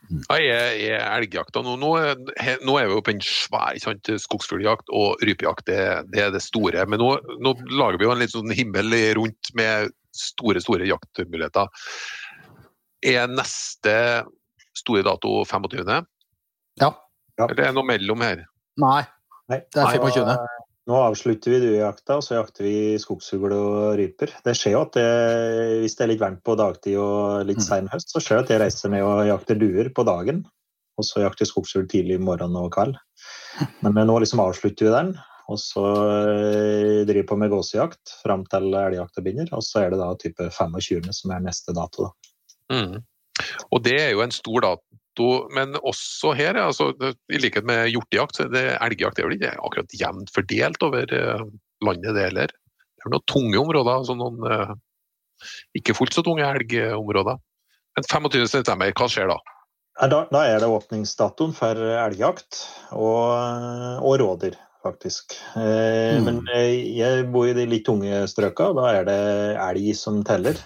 [0.09, 1.89] Ja, jeg, jeg elgjakta nå, nå,
[2.65, 3.77] nå, er vi jo på en svær
[4.23, 5.67] skogsfugljakt og rypejakt.
[5.69, 5.77] Det,
[6.09, 6.85] det, er det store.
[6.89, 11.69] Men nå, nå, lager vi jo en litt sånn himmel rundt med store, store jaktmuligheter.
[13.05, 13.93] Er neste
[14.79, 16.09] store dato 25.?
[16.81, 16.89] Ja.
[16.89, 17.45] ja.
[17.45, 18.47] Eller er det noe mellom her?
[18.81, 19.03] Nei.
[19.51, 19.61] Nei.
[19.69, 20.59] Det er 25.
[20.89, 24.31] Nå avslutter vi duejakta, og så jakter vi skogsfugl og ryper.
[24.45, 25.09] Det skjer jo at det,
[25.83, 27.65] hvis det er litt varmt på dagtid og litt mm.
[27.67, 30.41] sein høst, så skjer det at jeg reiser ned og jakter duer på dagen.
[30.97, 32.97] Og så jakter skogsfugl tidlig i morgen og kveld.
[33.85, 35.13] Men nå liksom avslutter vi den.
[35.49, 39.53] Og så eh, driver vi på med gåsejakt fram til elgjakta begynner.
[39.57, 41.13] Og så er det da type 25.
[41.15, 42.09] som er neste dato.
[42.09, 42.79] Da.
[42.81, 42.97] Mm.
[43.69, 44.99] Og det er jo en stor dato
[45.55, 46.91] men også her, altså,
[47.31, 51.43] i likhet med hjortejakt, så det elgjakt er vel ikke akkurat jevnt fordelt over uh,
[51.85, 52.53] landet, det heller.
[52.99, 54.73] Det er noen tunge områder, altså noen uh,
[55.77, 57.39] ikke fullt så tunge elgområder.
[57.97, 59.37] Men 25.9, hva skjer da?
[60.07, 60.23] da?
[60.31, 62.63] Da er det åpningsdatoen for elgjakt
[62.95, 65.35] og, og rådyr, faktisk.
[65.59, 66.27] Eh, mm.
[66.27, 69.21] Men jeg bor i de litt tunge strøka, da er det
[69.59, 70.59] elg som teller.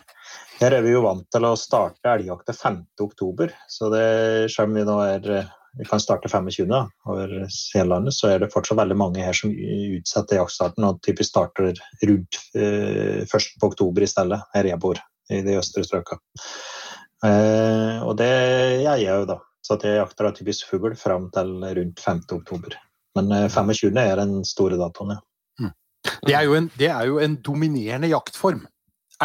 [0.64, 4.06] Her er vi jo vant til å starte elgjakta 5.10, så det,
[4.54, 5.26] selv om vi nå er
[5.76, 6.70] vi kan starte 25.
[7.10, 7.32] over
[7.74, 11.74] hele landet, så er det fortsatt veldig mange her som utsetter jaktstarten og typisk starter
[12.06, 13.48] rundt eh, 1.
[13.66, 15.02] oktober i stedet, her jeg bor,
[15.34, 16.20] i de østre strøka.
[17.26, 18.32] Eh, og det
[18.86, 19.40] gjør jeg jo, da.
[19.64, 22.22] Så jeg jakter da typisk fugl fram til rundt 5.
[22.38, 22.78] oktober.
[23.18, 23.98] Men eh, 25.
[23.98, 25.24] er den store datoen, ja.
[25.66, 25.74] Mm.
[26.30, 28.62] Det er, en, det er jo en dominerende jaktform.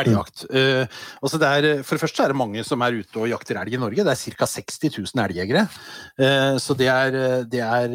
[0.02, 0.44] Elgjakt.
[0.50, 0.88] Mm.
[0.88, 3.76] Uh, det er, for det første er det mange som er ute og jakter elg
[3.76, 4.06] i Norge.
[4.06, 4.48] Det er ca.
[4.54, 5.66] 60 000 elgjegere.
[6.20, 7.18] Uh, så det er,
[7.50, 7.94] det, er,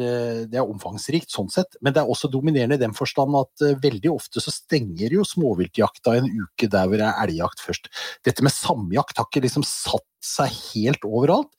[0.50, 1.78] det er, omfangsrikt sånn sett.
[1.80, 5.26] Men det er også dominerende i den forstand at uh, veldig ofte så stenger jo
[5.28, 7.92] småviltjakta en uke der hvor det er elgjakt først.
[8.26, 11.50] Dette med samjakt har ikke liksom satt seg helt overalt.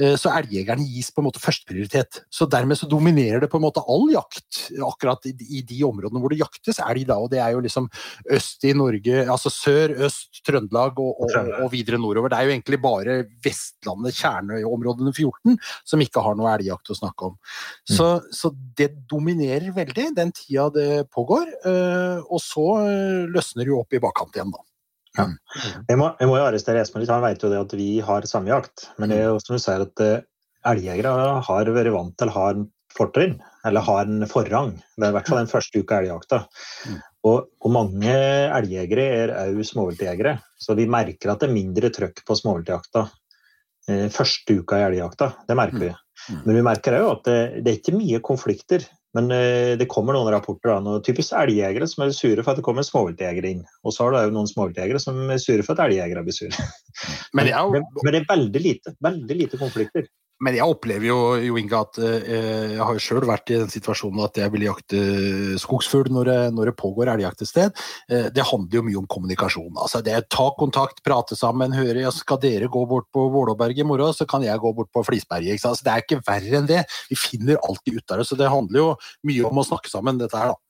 [0.00, 2.22] Eh, så elgjegerne gis på en måte førsteprioritet.
[2.32, 6.32] Så dermed så dominerer det på en måte all jakt akkurat i de områdene hvor
[6.32, 7.18] det jaktes elg, da.
[7.18, 7.88] Og det er jo liksom
[8.32, 12.32] øst i Norge, altså sør, øst, Trøndelag og, og, og videre nordover.
[12.32, 15.58] Det er jo egentlig bare Vestlandet, kjerneområdene 14,
[15.88, 17.38] som ikke har noe elgjakt å snakke om.
[17.38, 17.94] Mm.
[17.96, 21.48] Så, så det dominerer veldig den tida det pågår.
[21.68, 24.62] Eh, og så eh, løsner det jo opp i bakkant igjen, da.
[25.18, 25.26] Ja.
[25.88, 27.12] Jeg, må, jeg må jo arrestere Espen litt.
[27.12, 28.88] Han vet jo det at vi har samjakt.
[29.00, 30.20] Men det er jo som du sier at uh,
[30.72, 34.74] elgjegere har vært vant til å ha en fortrinn, eller har en forrang.
[34.96, 36.42] Det er i hvert fall den første uka elgjakta.
[36.88, 37.00] Mm.
[37.28, 38.14] Og, og, mange
[38.58, 44.08] elgjegere er òg småviltjegere, så vi merker at det er mindre trøkk på småviltjakta uh,
[44.12, 45.32] første uka i elgjakta.
[45.48, 45.92] Det merker vi.
[46.28, 46.42] Mm.
[46.46, 48.84] Men vi merker òg at det, det, er ikke mye konflikter
[49.16, 52.64] men eh, det kommer noen rapporter da, typisk elgjegere som er sure for at det
[52.64, 53.62] kommer småviltjegere inn.
[53.84, 56.68] Og så har du noen småviltjegere som er sure for at elgjegere blir sure.
[57.36, 60.08] Men, det er, men, det er veldig lite, veldig lite konflikter.
[60.42, 62.30] Men jeg opplever jo, jo Inge, at eh,
[62.74, 65.02] jeg har jo sjøl vært i den situasjonen at jeg vil jakte
[65.62, 67.84] skogsfugl når, når, det pågår elgjakt et sted.
[68.10, 69.70] Eh, det handler jo mye om kommunikasjon.
[69.76, 73.84] altså det er Ta kontakt, prate sammen, høre ja, skal dere gå bort på Vålåberget
[73.84, 75.62] i morgen, så kan jeg gå bort på Flisberget.
[75.62, 76.82] Altså, det er ikke verre enn det.
[77.12, 78.26] Vi finner alltid ut av det.
[78.26, 78.90] Så det handler jo
[79.28, 80.60] mye om å snakke sammen, dette her, da.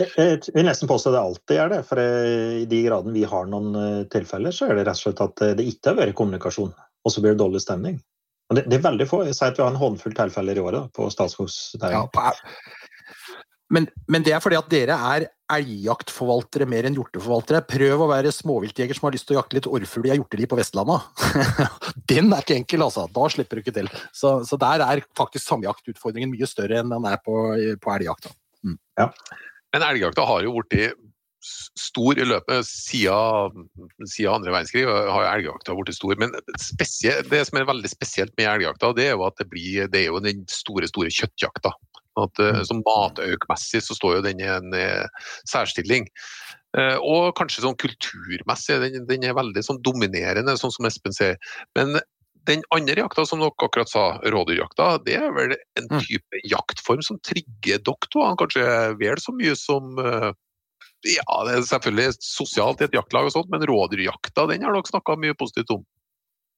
[0.00, 1.82] Jeg vil nesten påstå det alltid er det.
[1.88, 5.24] For i de graden vi har noen eh, tilfeller, så er det rett og slett
[5.24, 8.00] at det ikke har vært kommunikasjon, og så blir det dårlig stemning.
[8.56, 9.22] Det, det, er veldig få.
[9.28, 12.08] Jeg sier at vi har en håndfull tilfeller i året på Statskogsteigen.
[12.12, 12.40] Ja,
[13.72, 17.62] men, men, det er fordi at dere er elgjaktforvaltere mer enn hjorteforvaltere.
[17.68, 20.58] Prøv å være småviltjeger som har lyst til å jakte litt orrfugl i hjorteliv på
[20.60, 21.06] Vestlandet.
[22.12, 23.06] den er ikke enkel, altså.
[23.12, 23.88] Da slipper du ikke til.
[24.16, 27.38] Så, så der er faktisk samjaktutfordringen mye større enn den er på,
[27.80, 28.34] på elgjakta.
[28.60, 28.76] Mm.
[29.00, 29.08] Ja.
[29.72, 31.00] Men elgjakta har jo blitt
[31.42, 33.68] stor i løpet siden,
[34.06, 34.84] siden andre verdenskrig.
[34.86, 36.14] har Elgjakta blitt stor.
[36.20, 40.04] Men det som er veldig spesielt med elgjakta, det er jo at det, blir, det
[40.04, 41.74] er jo den store store kjøttjakta.
[42.20, 42.64] At, eh, mm.
[42.68, 46.08] som Mataukmessig så står jo den i en eh, særstilling.
[46.76, 51.40] Eh, og kanskje sånn kulturmessig, den, den, er veldig sånn dominerende, sånn som Espen sier.
[51.78, 51.96] Men
[52.48, 55.98] den andre jakta, som dere akkurat sa, rådyrjakta, det er vel en mm.
[56.04, 58.64] type jaktform som trigger dere to, kanskje
[59.00, 59.94] vel så mye som
[61.06, 64.90] ja, det er selvfølgelig sosialt i et jaktlag, og sånt, men rådyrjakta den har dere
[64.90, 65.82] snakka mye positivt om?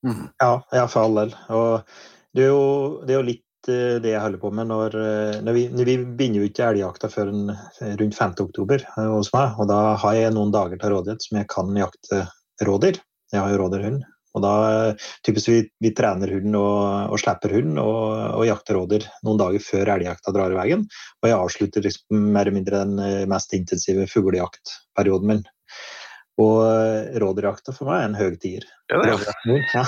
[0.04, 0.28] Mm.
[0.42, 1.34] Ja, ja, for all del.
[1.54, 1.96] Og
[2.34, 5.36] Det er jo, det er jo litt eh, det jeg holder på med når, eh,
[5.46, 7.52] når, vi, når vi begynner jo ikke elgjakta før en,
[8.00, 8.34] rundt 5.
[8.42, 9.54] oktober eh, hos meg.
[9.62, 12.24] Og da har jeg noen dager til rådighet som jeg kan jakte
[12.66, 12.98] rådyr.
[13.30, 14.02] Jeg har jo rådyrhund.
[14.34, 14.54] Og da
[15.26, 18.00] typisk vi, vi trener hunden og, og slipper hunden og,
[18.40, 20.86] og jakter rådyr noen dager før elgjakta drar i veien.
[21.22, 25.44] Og jeg avslutter liksom mer eller mindre den eh, mest intensive fuglejaktperioden min.
[26.42, 29.84] Og eh, rådyrjakta for meg er en er- Rådyrjakten min, ja.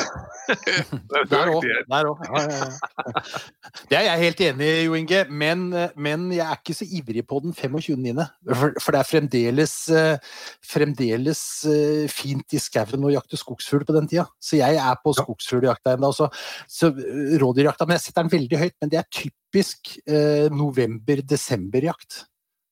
[0.47, 1.51] det er
[1.91, 2.21] Der òg.
[2.23, 3.23] Ja, ja, ja.
[3.91, 5.65] Det er jeg helt enig i, Jo Inge, men,
[5.99, 8.29] men jeg er ikke så ivrig på den 25.9.
[8.55, 13.99] For, for det er fremdeles, eh, fremdeles eh, fint i skauen å jakte skogsfugl på
[13.99, 14.29] den tida.
[14.39, 16.13] Så jeg er på skogsfugljakta ennå.
[16.15, 16.31] Så,
[16.71, 16.93] så
[17.43, 22.23] rådyrjakta Men jeg setter den veldig høyt, men det er typisk eh, november-desember-jakt.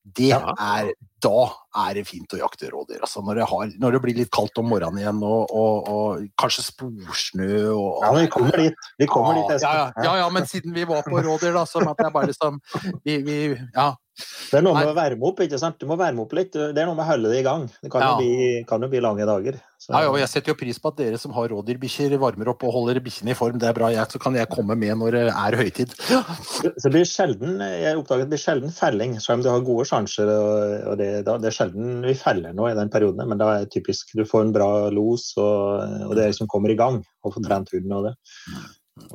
[0.04, 0.90] Det er,
[1.24, 1.38] da
[1.86, 3.00] er det fint å jakte rådyr.
[3.06, 6.26] Altså når, det har, når det blir litt kaldt om morgenen igjen, og, og, og
[6.40, 8.88] kanskje sporsnø og ja, vi kommer dit.
[9.00, 9.64] Vi kommer dit.
[9.64, 12.60] ja, ja, ja, men siden vi var på rådyr, da, så at jeg bare liksom
[13.06, 13.38] vi, vi,
[13.72, 13.94] Ja.
[14.14, 15.80] Det er noe med å varme opp, ikke sant?
[15.82, 16.52] Du må varme opp litt.
[16.54, 17.64] Det er noe med å holde det i gang.
[17.82, 18.10] Det kan, Ja.
[18.14, 19.58] jo, bli, kan jo bli lange dager.
[19.74, 22.52] Så, Ja, ja, og jeg setter jo pris på at dere som har rådyrbikkjer, varmer
[22.52, 23.58] opp og holder bikkjene i form.
[23.58, 25.96] Det er bra, jeg, så kan jeg komme med når det er høytid.
[25.98, 30.30] så blir sjelden, jeg oppdaget det blir sjelden felling, selv om du har gode sjanser.
[30.30, 33.66] Og, det, da, det er sjelden vi feller nå i den perioden, men da er
[33.66, 37.02] det typisk du får en bra los, og, og det liksom kommer i gang.
[37.26, 38.14] Og får trent hunden og det.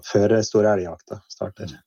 [0.04, 1.80] Før store elgjakta starter.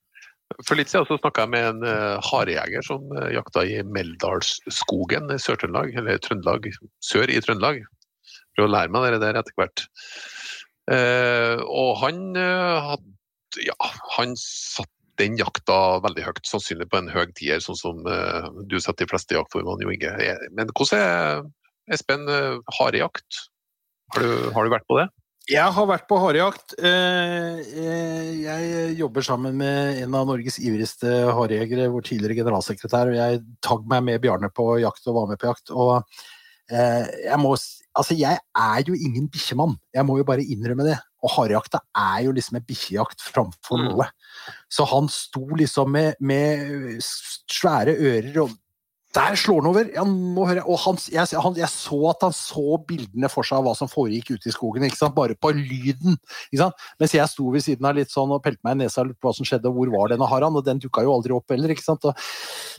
[0.61, 5.39] For litt siden snakka jeg med en uh, harejeger som uh, jakta i Meldalsskogen i
[5.41, 6.69] Sør-Trøndelag, eller Trøndelag,
[7.03, 7.83] sør i Trøndelag,
[8.53, 9.85] for å lære meg det der etter hvert.
[10.91, 13.11] Uh, og han hadde
[13.63, 13.77] Ja,
[14.17, 14.89] han satt
[15.21, 19.11] den jakta veldig høyt, sannsynlig på en høy tier, sånn som eh, du setter de
[19.11, 20.13] fleste jaktformene, Jo Inge.
[20.21, 21.43] Eh, Men hvordan er
[21.93, 22.25] Espen
[22.79, 23.43] harejakt?
[24.13, 25.09] Har du, har du vært på det?
[25.51, 26.75] Jeg har vært på harejakt.
[26.79, 33.17] Eh, eh, Jeg jobber sammen med en av Norges ivrigste harejegere, vår tidligere generalsekretær, og
[33.17, 35.73] jeg tagg meg med Bjarne på jakt og var med på jakt.
[35.75, 35.97] Og
[36.71, 37.55] eh, jeg må
[37.93, 40.95] Altså, jeg er jo ingen bikkjemann, jeg må jo bare innrømme det.
[41.21, 43.91] Og harejakta er jo liksom en bikkjejakt framfor Mm.
[43.91, 44.07] noe.
[44.67, 48.49] Så han sto liksom med, med svære ører og
[49.13, 49.89] der slår han over!
[49.93, 50.67] Ja, nå hører jeg.
[50.73, 53.89] Og han, jeg, han, jeg så at han så bildene for seg av hva som
[53.91, 55.13] foregikk ute i skogen, ikke sant?
[55.13, 56.17] bare på lyden.
[56.49, 56.85] Ikke sant?
[57.01, 59.29] Mens jeg sto ved siden av litt sånn og pelte meg i nesa litt på
[59.29, 60.57] hva som skjedde, og hvor var denne haren?
[60.57, 61.73] Og den dukka jo aldri opp heller.
[61.75, 62.07] ikke sant?
[62.09, 62.25] Og,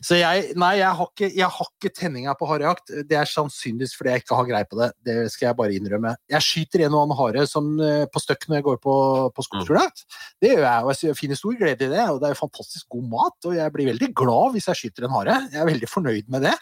[0.02, 2.94] så jeg, nei, jeg har ikke, jeg har ikke tenninga på harejakt.
[3.06, 4.90] Det er sannsynligvis fordi jeg ikke har greie på det.
[5.06, 6.16] Det skal jeg bare innrømme.
[6.34, 8.96] Jeg skyter en og annen hare som, eh, på støkk når jeg går på,
[9.38, 10.04] på skogsfugljakt.
[10.42, 12.04] Det gjør jeg, og jeg finner stor glede i det.
[12.10, 15.06] Og det er jo fantastisk god mat, og jeg blir veldig glad hvis jeg skyter
[15.06, 15.38] en hare.
[15.54, 16.54] Jeg er veldig fornøyd med det.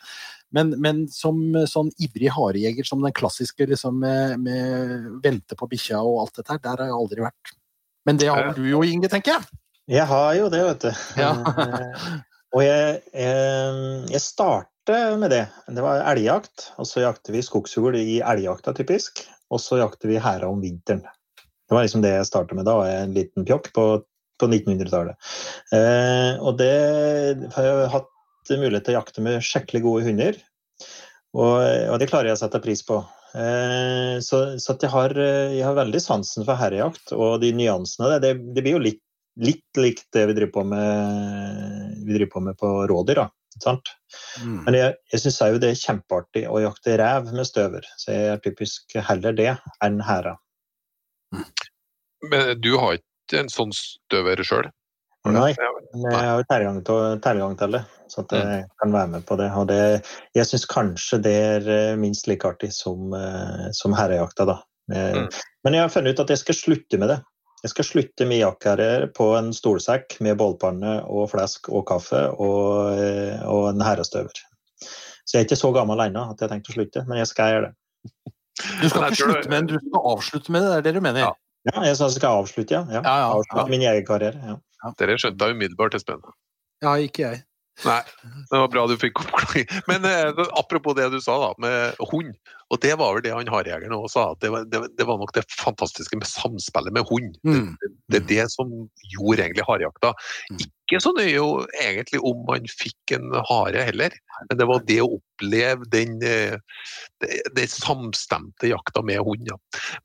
[0.53, 6.03] Men, men som sånn ivrig harejeger, som den klassiske liksom, med, med vente på bikkja
[6.05, 7.55] og alt dette her, der har jeg aldri vært.
[8.05, 9.61] Men det har du jo, Inge, tenker jeg?
[9.93, 10.93] Jeg har jo det, vet du.
[11.23, 11.33] Ja.
[11.33, 12.13] Eh,
[12.53, 13.77] og jeg, jeg,
[14.13, 15.47] jeg startet med det.
[15.73, 19.25] Det var elgjakt, og så jakter vi skogsfugl i elgjakta, typisk.
[19.53, 21.05] Og så jakter vi hæra om vinteren.
[21.69, 23.85] Det var liksom det jeg startet med da, var jeg en liten pjokk på,
[24.37, 25.33] på 1900-tallet.
[25.73, 26.73] Eh, og det
[27.57, 28.12] har jeg hatt
[28.51, 30.39] mulighet til å jakte med skikkelig gode hunder.
[31.33, 32.99] Og, og det klarer jeg å sette pris på.
[33.33, 37.53] Eh, så så at jeg, har, eh, jeg har veldig sansen for herrejakt og de
[37.57, 38.11] nyansene.
[38.13, 39.01] Det, det, det blir jo litt,
[39.41, 43.23] litt likt det vi driver på med, vi driver på, med på rådyr.
[43.23, 43.29] da.
[43.61, 43.95] Sant?
[44.43, 44.61] Mm.
[44.67, 47.89] Men jeg, jeg syns òg det er kjempeartig å jakte rev med støver.
[48.01, 49.51] Så jeg er typisk heller det
[49.85, 50.37] enn hæra.
[52.29, 54.69] Men du har ikke en sånn støver sjøl?
[55.31, 55.53] Nei,
[55.95, 57.81] men jeg har jo tilgang til, tilgang til det,
[58.11, 59.51] så at jeg kan være med på det.
[59.55, 59.83] Og det,
[60.35, 64.57] jeg syns kanskje det er eh, minst like artig som, eh, som herrejakta, da.
[64.93, 65.29] Eh, Mm.
[65.63, 67.21] Men jeg har funnet ut at jeg skal slutte med det.
[67.63, 72.99] Jeg skal slutte med jaktkarriere på en stolsekk med bålpanne og flesk og kaffe og,
[73.47, 74.43] og en herrestøver.
[75.23, 77.31] Så jeg er ikke så gammel ennå at jeg har tenkt å slutte, men jeg
[77.31, 77.77] skal gjøre det.
[78.83, 81.07] Du skal ikke slutte med den, du skal avslutte med det, det er det du
[81.07, 81.29] mener?
[81.29, 81.33] Ja.
[81.71, 82.83] Ja, jeg skal avslutte, ja.
[82.91, 83.01] ja.
[83.07, 84.57] Ja, ja, avslutte min egen karriere.
[84.83, 84.93] Ja.
[84.99, 86.23] Dere skjønte da umiddelbart, Espen.
[86.83, 87.43] Ja, ikke jeg.
[87.87, 88.03] Nei,
[88.51, 89.71] det var bra du fikk oppklaring.
[89.91, 92.35] Men eh, apropos det du sa da, med hund.
[92.73, 95.19] Og det var vel det han harejegeren også sa, at det var, det, det var
[95.21, 97.35] nok det fantastiske med samspillet med hund.
[97.45, 97.75] Mm.
[98.13, 98.71] Det er det som
[99.13, 100.13] gjorde egentlig harejakta.
[100.53, 100.63] Mm.
[100.63, 101.49] Ikke så nøye jo
[101.81, 104.17] egentlig om man fikk en hare heller,
[104.49, 106.57] men det var det å oppleve den eh,
[107.25, 109.49] det, det samstemte jakta med hund.
[109.53, 109.59] Ja.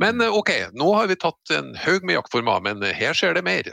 [0.04, 3.46] Men eh, ok, nå har vi tatt en haug med jaktformer, men her skjer det
[3.48, 3.72] mer.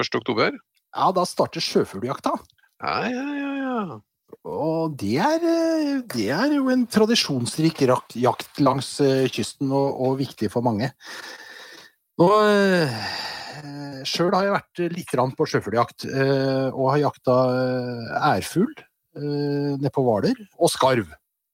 [0.00, 0.20] 1.
[0.20, 0.56] oktober.
[0.90, 2.34] Ja, da starter sjøfugljakta.
[2.80, 4.00] Ja, ja, ja, ja.
[4.46, 10.18] Og det er, eh, det er jo en tradisjonsrik jakt langs eh, kysten, og, og
[10.20, 10.92] viktig for mange.
[12.20, 13.00] Nå, eh,
[14.08, 16.06] Sjøl har jeg vært litt på sjøfugljakt,
[16.72, 17.34] og har jakta
[18.30, 18.70] ærfugl
[19.20, 21.10] nede på Hvaler, og skarv.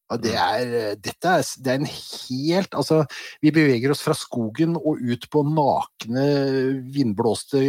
[0.07, 3.01] Ja, det, er, dette er, det er en helt Altså,
[3.43, 6.27] vi beveger oss fra skogen og ut på nakne,
[6.95, 7.63] vindblåste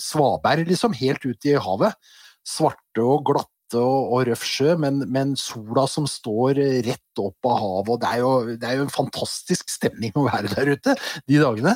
[0.00, 2.14] svaberg, liksom, helt ut i havet.
[2.48, 7.60] Svarte og glatte og, og røff sjø, men, men, sola som står rett opp av
[7.60, 7.92] havet.
[7.92, 10.94] og det er, jo, det er jo en fantastisk stemning å være der ute
[11.28, 11.74] de dagene.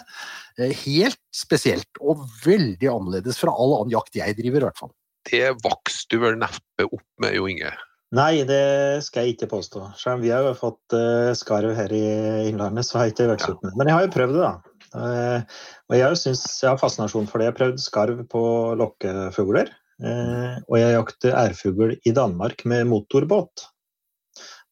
[0.56, 4.94] Eh, helt spesielt, og veldig annerledes fra all annen jakt jeg driver, i hvert fall.
[5.28, 7.74] Det vokste du vel neppe opp med, Jo Inge?
[8.16, 9.82] Nei, det skal jeg ikke påstå.
[9.98, 12.04] Selv om vi har jo fått uh, skarv her i
[12.48, 13.78] Innlandet, så har jeg ikke vokst opp med det.
[13.80, 14.74] Men jeg har jo prøvd det, da.
[14.96, 15.56] Uh,
[15.90, 17.48] og jeg, synes, jeg har fascinasjon for det.
[17.48, 18.42] Jeg har prøvd skarv på
[18.80, 19.72] lokkefugler.
[20.00, 23.66] Uh, og jeg jakter ærfugl i Danmark med motorbåt.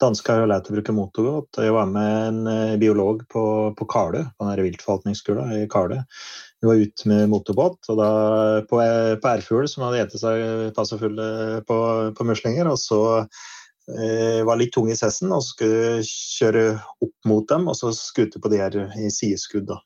[0.01, 1.61] Dansker har jo lært å bruke motorbåt.
[1.61, 3.45] Jeg var med en biolog på,
[3.77, 6.01] på Kalø, på den viltforvaltningsskolen i Karlø.
[6.65, 8.11] Vi var ute med motorbåt og da
[8.65, 8.79] på,
[9.21, 11.27] på ærfugl som hadde spist seg passe fulle
[11.69, 11.77] på,
[12.17, 12.71] på muslinger.
[12.73, 16.63] Og så eh, var litt tung i sessen og skulle kjøre
[17.05, 19.69] opp mot dem og så skute på de her i sideskudd.
[19.75, 19.83] da.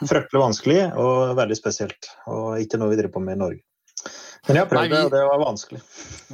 [0.00, 3.62] Fryktelig vanskelig og veldig spesielt, og ikke noe vi driver på med i Norge.
[4.46, 5.80] Men jeg har prøvd det, og det var vanskelig.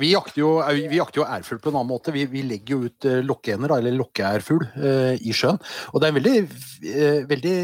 [0.00, 0.50] Vi jakter jo,
[0.90, 2.12] vi jakter jo ærfugl på en annen måte.
[2.12, 5.60] Vi, vi legger jo ut uh, lokkeender, eller lokkeærfugl, uh, i sjøen.
[5.92, 7.56] Og det er en veldig uh, veldig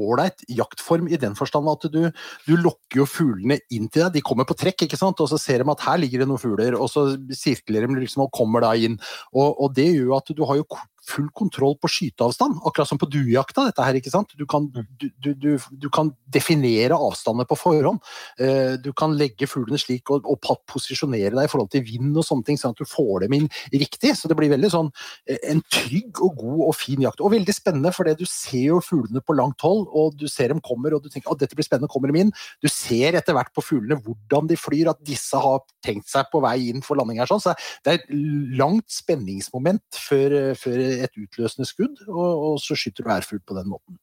[0.00, 2.00] ålreit jaktform i den forstand at du,
[2.46, 4.16] du, lokker jo fuglene inn til deg.
[4.16, 5.20] De kommer på trekk, ikke sant?
[5.20, 8.24] og så ser de at her ligger det noen fugler, og så sirkler de liksom
[8.24, 8.96] og kommer da inn.
[9.34, 10.68] Og, og det gjør jo at du har jo
[11.06, 13.66] full kontroll på skyteavstand, akkurat som på duejakta.
[13.68, 14.34] dette her, ikke sant?
[14.38, 14.88] Du kan, mm.
[15.00, 18.00] du, du, du kan definere avstander på forhånd.
[18.40, 20.40] Eh, du kan legge fuglene slik og, og,
[20.70, 23.48] posisjonere deg i forhold til vind og sånne ting, sånn at du får dem inn
[23.72, 24.14] riktig.
[24.18, 24.90] Så det blir veldig sånn
[25.26, 27.22] eh, en trygg og god og fin jakt.
[27.24, 30.62] Og veldig spennende, for du ser jo fuglene på langt hold, og du ser dem
[30.64, 32.34] kommer, og du tenker at dette blir spennende, kommer dem inn.
[32.62, 36.42] Du ser etter hvert på fuglene hvordan de flyr, at disse har tenkt seg på
[36.44, 37.30] vei inn for landing her.
[37.30, 38.10] sånn, så Det er et
[38.58, 43.70] langt spenningsmoment før, før et utløsende skudd, og, og så skyter du ærfugl på den
[43.72, 44.00] måten.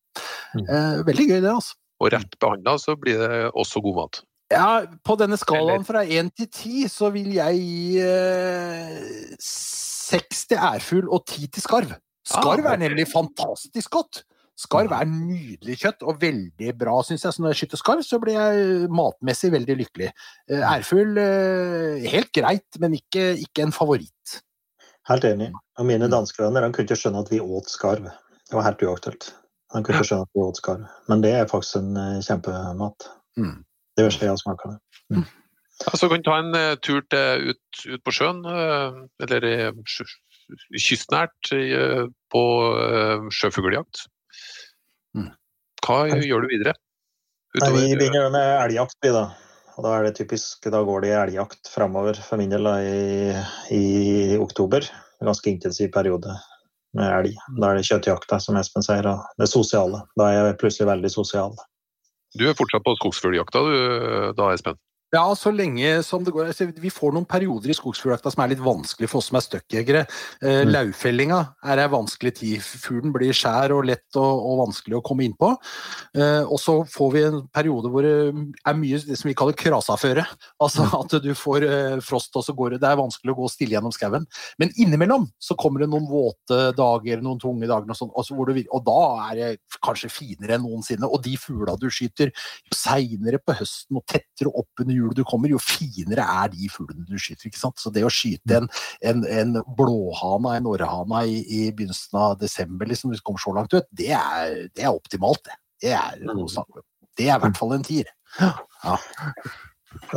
[0.56, 0.66] Mm.
[0.66, 1.54] Eh, veldig gøy, det.
[1.54, 1.78] altså.
[1.98, 4.22] Og rett behandla så blir det også god mat.
[4.54, 10.62] Ja, på denne skalaen fra én til ti så vil jeg gi eh, seks til
[10.70, 11.92] ærfugl og ti til skarv.
[12.28, 14.24] Skarv ah, er nemlig fantastisk godt.
[14.58, 17.36] Skarv er nydelig kjøtt og veldig bra, syns jeg.
[17.36, 20.10] Så når jeg skyter skarv, så blir jeg matmessig veldig lykkelig.
[20.50, 24.40] Eh, ærfugl eh, helt greit, men ikke, ikke en favoritt.
[25.12, 25.52] Helt enig.
[25.78, 26.14] Og mine mm.
[26.14, 28.10] danske venner han kunne ikke skjønne at vi åt skarv.
[28.48, 29.30] Det var helt uaktuelt.
[29.76, 30.86] Han kunne ikke skjønne at vi åt skarv.
[31.12, 33.10] Men det er faktisk en uh, kjempemat.
[33.38, 33.58] Mm.
[33.98, 34.80] Det si jeg smaker det.
[35.14, 35.26] Mm.
[35.84, 39.50] Ja, så kan du ta en uh, tur til, ut, ut, på sjøen, uh, eller
[40.80, 41.50] kystnært,
[42.32, 42.44] på
[43.36, 44.06] sjøfugljakt.
[45.18, 45.34] Mm.
[45.84, 46.74] Hva gjør du videre?
[47.58, 49.26] Utover, Nei, vi begynner med elgjakt, vi da.
[49.78, 52.78] Og da er det typisk, da går det i elgjakt framover for min del da,
[52.82, 53.34] i,
[53.76, 53.84] i,
[54.42, 54.88] oktober.
[55.24, 56.36] Ganske intensiv periode
[56.98, 57.38] med elg.
[57.58, 60.04] Da er det kjøttjakta, som Espen sier, og det sosiale.
[60.20, 61.56] Da er jeg plutselig veldig sosial.
[62.38, 63.74] Du er fortsatt på skogsfugljakta du
[64.38, 64.78] da, Espen?
[65.16, 66.50] Ja, så lenge som det går.
[66.52, 69.46] Altså, vi får noen perioder i skogsfugljakta som er litt vanskelig for oss som er
[69.46, 70.02] støkkjegere.
[70.42, 70.72] Eh, mm.
[70.74, 72.66] Laufellinga er ei vanskelig tid.
[72.84, 75.54] Fuglen blir skjær og lett og, og vanskelig å komme inn på.
[76.12, 78.18] Eh, og så får vi en periode hvor det
[78.68, 80.26] er mye det som vi kaller krasaføre.
[80.60, 80.98] Altså mm.
[81.00, 83.78] at du får eh, frost, og så går det Det er vanskelig å gå stille
[83.78, 84.28] gjennom skauen.
[84.60, 88.36] Men innimellom så kommer det noen våte dager, noen tunge dager, og, sånt, og, så
[88.36, 89.00] og da
[89.30, 91.08] er det kanskje finere enn noensinne.
[91.08, 92.36] Og de fugla du skyter,
[92.68, 96.70] jo seinere på høsten og tettere opp under jul du kommer, jo finere er de
[96.74, 97.50] fuglene du skyter.
[97.50, 97.80] ikke sant?
[97.82, 98.70] Så det å skyte en,
[99.12, 103.56] en, en blåhana, en orrhana i, i, begynnelsen av desember, liksom, hvis du kommer så
[103.56, 105.58] langt ut, det er, det er optimalt, det.
[105.84, 106.84] Det er, mm.
[107.20, 108.08] det er i hvert fall en tier.
[108.42, 108.56] Ja.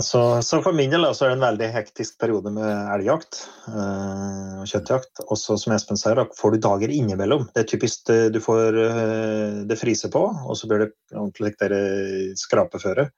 [0.03, 4.61] Så, så, for min del så er det en veldig hektisk periode med elgjakt øh,
[4.61, 5.23] og kjøttjakt.
[5.27, 7.47] Og så som Espen sier, da får du dager innimellom.
[7.55, 13.09] Det er typisk du får øh, det fryser på, og så blir det ordentlig skrapeføre.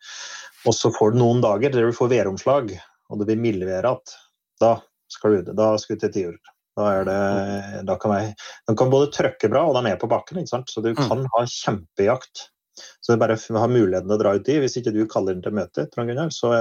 [0.68, 2.72] Og så får du noen dager der du får væromslag,
[3.10, 4.16] og det blir mildvær igjen.
[4.62, 4.72] Da
[5.10, 5.52] skal du ut.
[5.58, 6.40] Da skal du til tiur.
[6.78, 8.32] Da, er det, da kan jeg,
[8.70, 10.40] den kan både trøkke bra, og den er på bakken.
[10.40, 10.72] ikke sant?
[10.72, 11.02] Så du mm.
[11.02, 12.46] kan ha kjempejakt.
[12.72, 15.02] Så det er bare å ha muligheten til å dra ut i, hvis ikke du
[15.10, 15.84] kaller den til møte.
[16.32, 16.52] Så,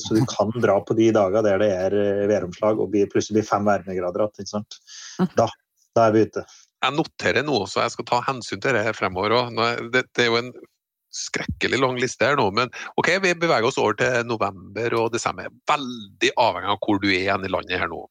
[0.00, 3.50] så, du kan dra på de dagene der det er eh, væromslag og plutselig blir
[3.50, 4.64] fem varmegrader igjen.
[5.20, 5.28] Mm.
[5.36, 5.48] Da,
[5.98, 6.46] da er vi ute.
[6.78, 9.60] Jeg noterer noe, så jeg skal ta hensyn til det fremover òg.
[9.92, 10.52] Det, det, er jo en
[11.18, 15.50] skrekkelig lang liste her nå, men ok, vi beveger oss over til november og desember.
[15.70, 18.04] Veldig avhengig av hvor du er igjen i landet her nå.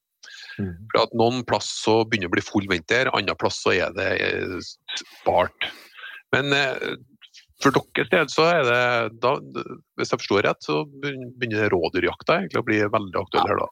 [0.57, 0.73] Mm.
[0.91, 3.93] For at Noen plass så begynner det å bli full vinter, andre plass så er
[3.97, 4.57] det eh,
[4.97, 5.69] spart.
[6.35, 6.97] Men eh,
[7.63, 8.81] For deres del så er det,
[9.23, 9.37] da,
[9.97, 13.69] hvis jeg forstår rett, så begynner rådyrjakta egentlig å bli veldig aktuell her da.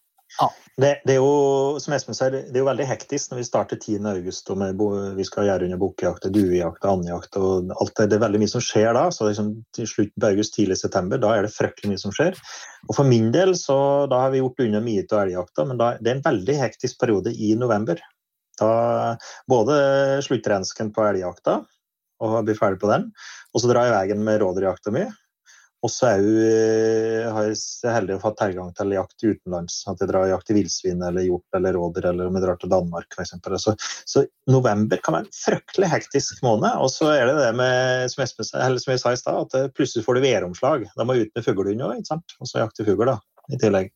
[0.75, 3.77] Det, det, er jo som Espen sier, det er jo veldig hektisk når vi starter
[3.79, 4.81] 10.8 og med,
[5.15, 7.37] vi skal gjøre under bukkejakt, duejakt og andjakt.
[7.39, 9.05] og alt det, det er veldig mye som skjer da.
[9.15, 12.35] så liksom, Til slutt på august, tidlig september, da er det fryktelig mye som skjer.
[12.89, 13.77] Og For min del så
[14.11, 16.99] da har vi gjort unna mye av elgjakta, men da, det er en veldig hektisk
[16.99, 18.03] periode i november.
[18.59, 18.73] Da
[19.51, 19.79] Både
[20.27, 21.61] sluttrensken på elgjakta
[22.23, 23.09] og blir ferdig på den,
[23.53, 25.07] og så drar jeg veien med rådyrjakta mi.
[25.85, 29.75] Og så er hun, eh, jeg heldig å få tilgang til jakt utenlands.
[29.91, 32.71] At jeg drar jakt i villsvin eller hjort eller rådyr, eller om jeg drar til
[32.73, 33.35] Danmark f.eks.
[33.61, 33.75] Så,
[34.09, 36.71] så november kan være en fryktelig hektisk måned.
[36.81, 39.69] Og så er det det med, som, Espen, som jeg sa i stad, at eh,
[39.77, 40.87] plutselig får du væromslag.
[40.97, 43.19] Da må jeg ut med fuglehund òg, og så jakte fugl da,
[43.53, 43.93] i tillegg.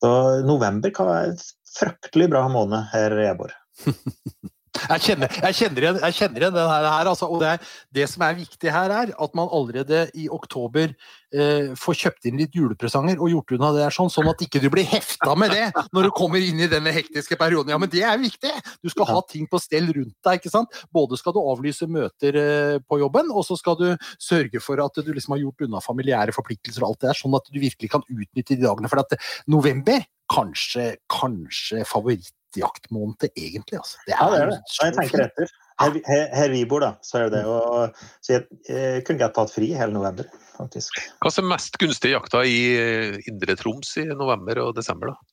[0.00, 0.14] Så
[0.48, 1.44] november kan være en
[1.76, 3.58] fryktelig bra måned her jeg Eborg.
[4.70, 7.56] Jeg kjenner, jeg kjenner, igjen, jeg kjenner igjen den her, altså, og det,
[7.94, 10.92] det, som er viktig her, er at man allerede i oktober
[11.34, 14.68] eh, får kjøpt inn litt julepresanger og gjort unna det sånn, sånn at ikke du
[14.70, 17.74] blir hefta med det når du kommer inn i denne hektiske perioden.
[17.74, 18.54] Ja, men det er viktig!
[18.78, 20.38] Du skal ha ting på stell rundt deg.
[20.38, 20.80] ikke sant?
[20.94, 23.88] Både skal du avlyse møter eh, på jobben, og så skal du
[24.22, 27.38] sørge for at du liksom har gjort unna familiære forpliktelser og alt det der, sånn
[27.42, 28.90] at du virkelig kan utnytte de dagene.
[28.92, 29.18] For at
[29.50, 33.80] november kanskje, kanskje favoritt jaktmåned, egentlig.
[33.80, 34.00] Altså.
[34.06, 34.60] Det er, ja, det er det.
[34.80, 35.52] Jeg tenker etter.
[35.80, 37.42] Her, her, her, vi bor, da, så er det.
[37.48, 40.28] Og, så jeg, jeg kunne godt tatt fri hele november,
[40.58, 40.98] faktisk.
[41.24, 45.30] Hva er mest gunstige jakta i eh, Indre Troms i november og desember, da?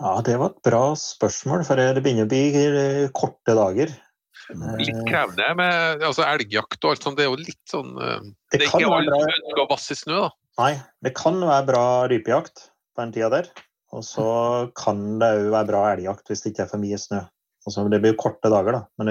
[0.00, 3.92] Ja, Det var et bra spørsmål, for det begynner å bli eh, korte dager.
[4.80, 7.18] Litt krevende med altså elgjakt og alt sånt.
[7.18, 9.96] Det er jo litt sånn eh, Det, det er ikke alle som ønsker å vasse
[9.96, 10.30] i snø, da.
[10.60, 10.72] Nei,
[11.06, 13.50] det kan være bra rypejakt på den tida der.
[13.96, 14.26] Og så
[14.78, 17.24] kan det òg være bra elgjakt hvis det ikke er for mye snø.
[17.66, 19.10] Altså, det blir korte dager, da, men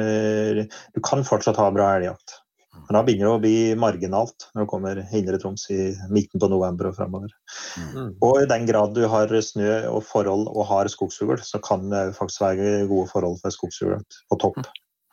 [0.58, 2.40] du, du kan fortsatt ha bra elgjakt.
[2.88, 6.50] Men da begynner det å bli marginalt når det kommer Indre Troms i midten på
[6.52, 7.32] november og fremover.
[7.78, 8.16] Mm.
[8.26, 12.16] Og i den grad du har snø og forhold og har skogsfugl, så kan det
[12.18, 14.00] faktisk være gode forhold for skogsfugl
[14.32, 14.62] på topp.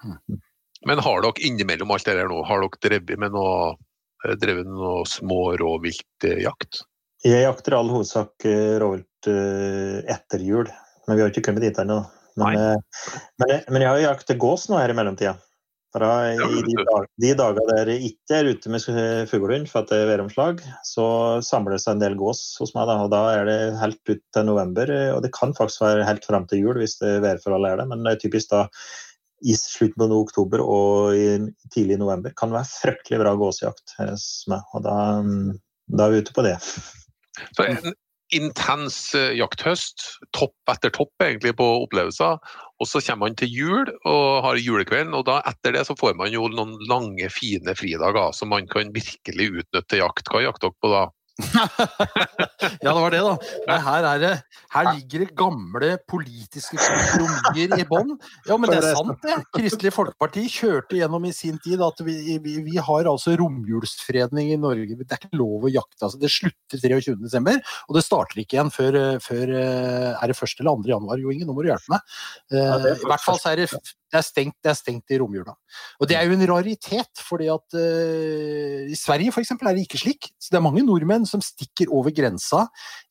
[0.04, 0.40] Mm.
[0.86, 3.74] Men har dere innimellom alt det der nå, har dere drevet med noe,
[4.24, 6.84] eh, drevet noe små rovviltjakt?
[7.26, 10.68] Jeg jakter i all hovedsak eh, rovvilt eh, etter jul,
[11.06, 11.98] men vi har ikke kommet dit ennå.
[12.38, 13.02] Men, eh,
[13.42, 15.34] men, men, jeg har jaktet gås nå her i mellomtida.
[15.96, 18.84] Da, I de, dag, de dager der jeg ikke er ute med
[19.30, 21.06] fuglehund for at det er væromslag, så
[21.46, 22.84] samler det seg en del gås hos meg.
[22.90, 24.92] Da, og da er det helt ut til november.
[25.14, 28.04] Og det kan faktisk være helt fram til jul hvis det værforholdet er det, men
[28.04, 28.66] det er typisk da
[29.46, 31.26] i slutten av oktober og i
[31.72, 34.68] tidlig november kan det være fryktelig bra gåsejakt hos meg.
[34.76, 35.56] Og da, mm,
[35.96, 36.58] da er vi ute på det.
[37.56, 37.94] Så en
[38.34, 40.02] intens eh, jakthøst,
[40.34, 42.40] topp etter topp egentlig på opplevelser.
[42.82, 46.16] Og så kommer man til jul og har julekvelden, og da etter det så får
[46.18, 50.32] man jo noen lange, fine fridager som man kan virkelig utnytte til jakt.
[50.32, 51.04] Hva jakter dere på da?
[52.82, 53.32] ja, det var det, da.
[53.68, 54.30] Nei, her, det,
[54.72, 58.14] her, ligger det gamle politiske kompromisser i bånn.
[58.48, 59.36] Ja, men det er sant, det.
[59.52, 64.58] Kristelig Folkeparti kjørte gjennom i sin tid at vi, vi, vi har altså romjulsfredning i
[64.62, 64.96] Norge.
[65.02, 66.00] Det er ikke lov å jakte.
[66.08, 70.56] Altså, det slutter 23.12., og det starter ikke igjen før, før eh, Er det 1.
[70.62, 70.88] eller 2.
[70.94, 71.20] januar?
[71.20, 72.18] Jo, Inge, nå må du hjelpe meg.
[72.54, 73.70] Ja, I hvert fall så er det
[74.12, 75.52] det er, stengt, det er stengt i romjula.
[75.98, 79.50] Og det er jo en raritet, fordi at uh, i Sverige f.eks.
[79.56, 80.28] er det ikke slik.
[80.38, 82.66] Så det er mange nordmenn som stikker over grensa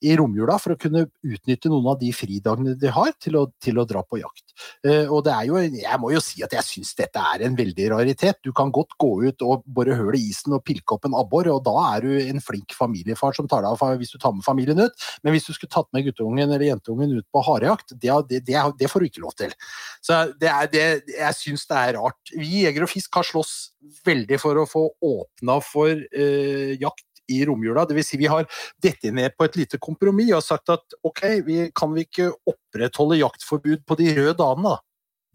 [0.06, 3.82] i romjula for å kunne utnytte noen av de fridagene de har, til å, til
[3.82, 4.56] å dra på jakt.
[4.88, 7.60] Uh, og det er jo, jeg må jo si at jeg syns dette er en
[7.60, 8.40] veldig raritet.
[8.46, 11.52] Du kan godt gå ut og bore hull i isen og pilke opp en abbor,
[11.52, 14.48] og da er du en flink familiefar som tar deg av hvis du tar med
[14.48, 15.08] familien ut.
[15.28, 18.58] Men hvis du skulle tatt med gutteungen eller jentungen ut på harejakt, det, det, det,
[18.80, 19.52] det får du ikke lov til.
[20.06, 22.34] Så det er det jeg syns det er rart.
[22.36, 23.54] Vi i Jeger og Fisk har slåss
[24.06, 27.86] veldig for å få åpna for eh, jakt i romjula.
[27.90, 28.12] Dvs.
[28.12, 28.48] Si vi har
[28.84, 33.22] dette ned på et lite kompromiss og sagt at ok, vi, kan vi ikke opprettholde
[33.22, 34.85] jaktforbud på de røde dagene, da?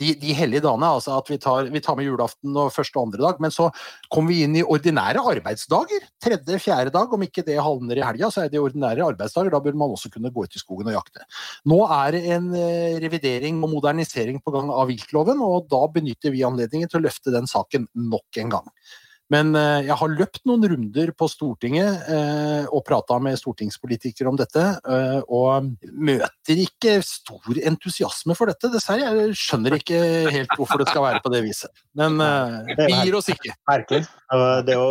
[0.01, 3.09] De, de hellige dagene, altså at vi tar, vi tar, med julaften og første og
[3.09, 3.43] andre dag.
[3.45, 3.69] Men så
[4.13, 6.07] kommer vi inn i ordinære arbeidsdager.
[6.23, 7.13] Tredje, fjerde dag.
[7.13, 9.53] Om ikke det havner i helga, så er det ordinære arbeidsdager.
[9.53, 11.27] Da bør man også kunne gå ut i skogen og jakte.
[11.69, 16.35] Nå er det en eh, revidering og modernisering på gang av viltloven, og da benytter
[16.35, 18.75] vi anledningen til å løfte den saken nok en gang.
[19.31, 24.39] Men eh, jeg har løpt noen runder på Stortinget eh, og prata med stortingspolitikere om
[24.39, 29.07] dette, eh, og møter ikke stor entusiasme for dette, dessverre.
[29.07, 30.01] Jeg skjønner ikke
[30.35, 31.71] helt hvorfor det skal være på det viset.
[31.99, 33.55] Men vi gir oss ikke.
[33.71, 34.03] Merkelig.
[34.67, 34.91] Det er, jo,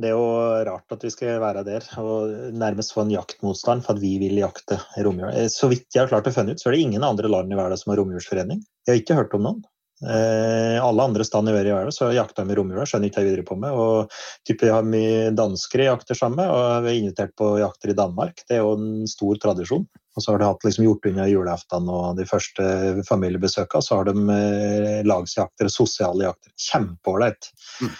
[0.00, 0.24] det er jo
[0.68, 4.40] rart at vi skal være der og nærmest få en jaktmotstand for at vi vil
[4.40, 5.32] jakte romjul.
[5.52, 7.58] Så vidt jeg har klart å finne ut, så er det ingen andre land i
[7.58, 8.64] verden som har romjulsforening.
[8.84, 9.62] Jeg har ikke hørt om noen.
[10.04, 13.48] Eh, alle andre steder i verden så jakter vi romjula, skjønner ikke hva jeg videre
[13.48, 13.72] på med.
[13.72, 14.14] og
[14.46, 18.44] type, har mye danskere jakter sammen, og vi er invitert på jakter i Danmark.
[18.48, 19.86] Det er jo en stor tradisjon.
[20.14, 22.64] Og så har de hatt liksom, gjort unna julaften og de første
[23.08, 26.52] familiebesøkene, så har de eh, lagsjakter, sosiale jakter.
[26.68, 27.50] Kjempeålreit.
[27.82, 27.96] Mm.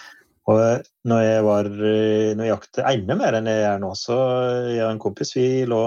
[0.51, 3.91] Og eh, når jeg var eh, når jeg jakter enda mer enn jeg gjør nå,
[3.99, 4.19] så
[4.69, 5.81] jeg og en kompis vi lå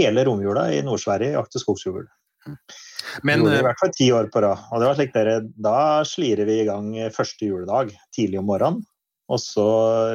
[0.00, 2.08] hele romjula i Nord-Sverige og jakte skogsfugl.
[3.22, 4.64] Men Gjorde i eh, hvert fall ti år på rad.
[4.70, 5.36] Og det var slik dere,
[5.68, 5.76] da
[6.08, 8.82] slirer vi i gang første juledag tidlig om morgenen.
[9.32, 9.66] Og så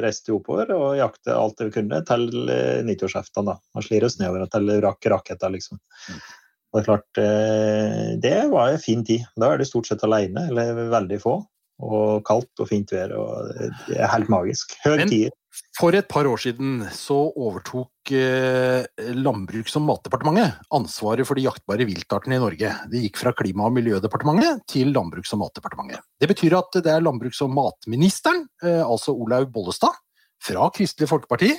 [0.04, 3.48] reiste vi oppover og jakte alt det vi kunne til eh, nyttårsaften.
[3.48, 5.80] da, Og slirer oss nedover til rakk raketter, liksom.
[6.08, 6.20] Mm.
[6.68, 9.24] Og det er klart, eh, det var en fin tid.
[9.40, 11.38] Da er du stort sett alene, eller veldig få.
[11.78, 13.14] Og kaldt og fint vær.
[13.14, 13.50] og
[13.88, 14.74] Det er helt magisk.
[14.84, 15.34] Høy tid.
[15.78, 18.84] For et par år siden så overtok eh,
[19.16, 22.72] Landbruks- og matdepartementet ansvaret for de jaktbare viltartene i Norge.
[22.92, 26.04] Det gikk fra Klima- og miljødepartementet til Landbruks- og matdepartementet.
[26.20, 29.96] Det betyr at det er landbruks- og matministeren, eh, altså Olaug Bollestad,
[30.44, 31.52] fra Kristelig Folkeparti,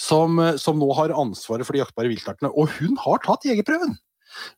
[0.00, 2.52] som, eh, som nå har ansvaret for de jaktbare viltartene.
[2.54, 3.98] Og hun har tatt jegerprøven!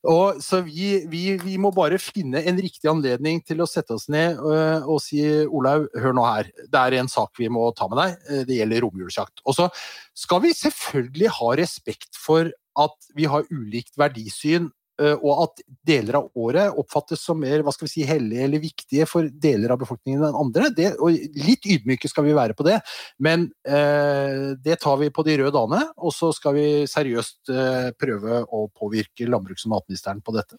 [0.06, 4.08] Og, så vi, vi, vi må bare finne en riktig anledning til å sette oss
[4.12, 7.88] ned øh, og si Olaug, hør nå her, det er en sak vi må ta
[7.90, 8.16] med deg.
[8.30, 9.44] øh, Det gjelder romjulsjakt.
[9.44, 9.68] Og så
[10.16, 16.30] skal vi selvfølgelig ha respekt for at vi har ulikt verdisyn, og at deler av
[16.40, 20.24] året oppfattes som mer hva skal vi si, hellige eller viktige for deler av befolkningen
[20.24, 20.70] enn andre.
[20.76, 22.78] Det, og litt ydmyke skal vi være på det,
[23.22, 25.82] men eh, det tar vi på de røde dagene.
[26.00, 30.58] Og så skal vi seriøst eh, prøve å påvirke landbruks- og matministeren på dette.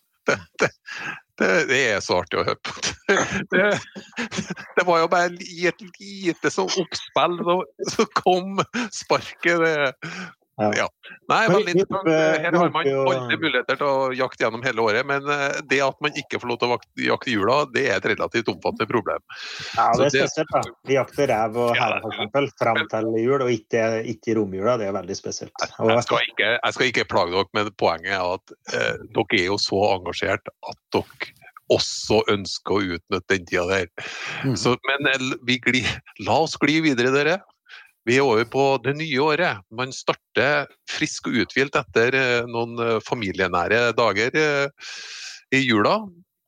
[1.38, 2.73] Det, det er så artig å høre på.
[3.53, 3.67] Det,
[4.75, 7.57] det var jo bare i et lite sånn oppspill, så,
[7.93, 8.57] så kom
[8.89, 9.93] sparket.
[10.57, 10.87] Ja.
[11.29, 12.07] Nei, veldig interessant.
[12.41, 15.99] Her har man alle muligheter til å jakte gjennom hele året, men eh, det at
[16.01, 19.21] man ikke får lov til å jakte jula, det er et relativt omfattende problem.
[19.77, 20.53] Ja, det er spesielt.
[20.55, 20.63] da.
[20.89, 22.55] Vi jakter rev og hare f.eks.
[22.57, 23.83] fram til jul, og ikke,
[24.15, 24.79] ikke i romjula.
[24.81, 25.67] Det er veldig spesielt.
[25.77, 29.41] Og, Jeg skal ikke, jeg skal ikke plage dere, men poenget er at eh, dere
[29.43, 31.35] er jo så engasjert at dere
[31.73, 34.09] også ønsker å utnytte den tida der.
[34.47, 34.55] Mm.
[34.59, 35.93] Så, men eh, vi glir,
[36.25, 37.37] la oss gli videre, dere.
[38.07, 39.63] Vi er over på det nye året.
[39.75, 44.93] Man starter frisk og uthvilt etter eh, noen eh, familienære dager eh,
[45.51, 45.97] i jula.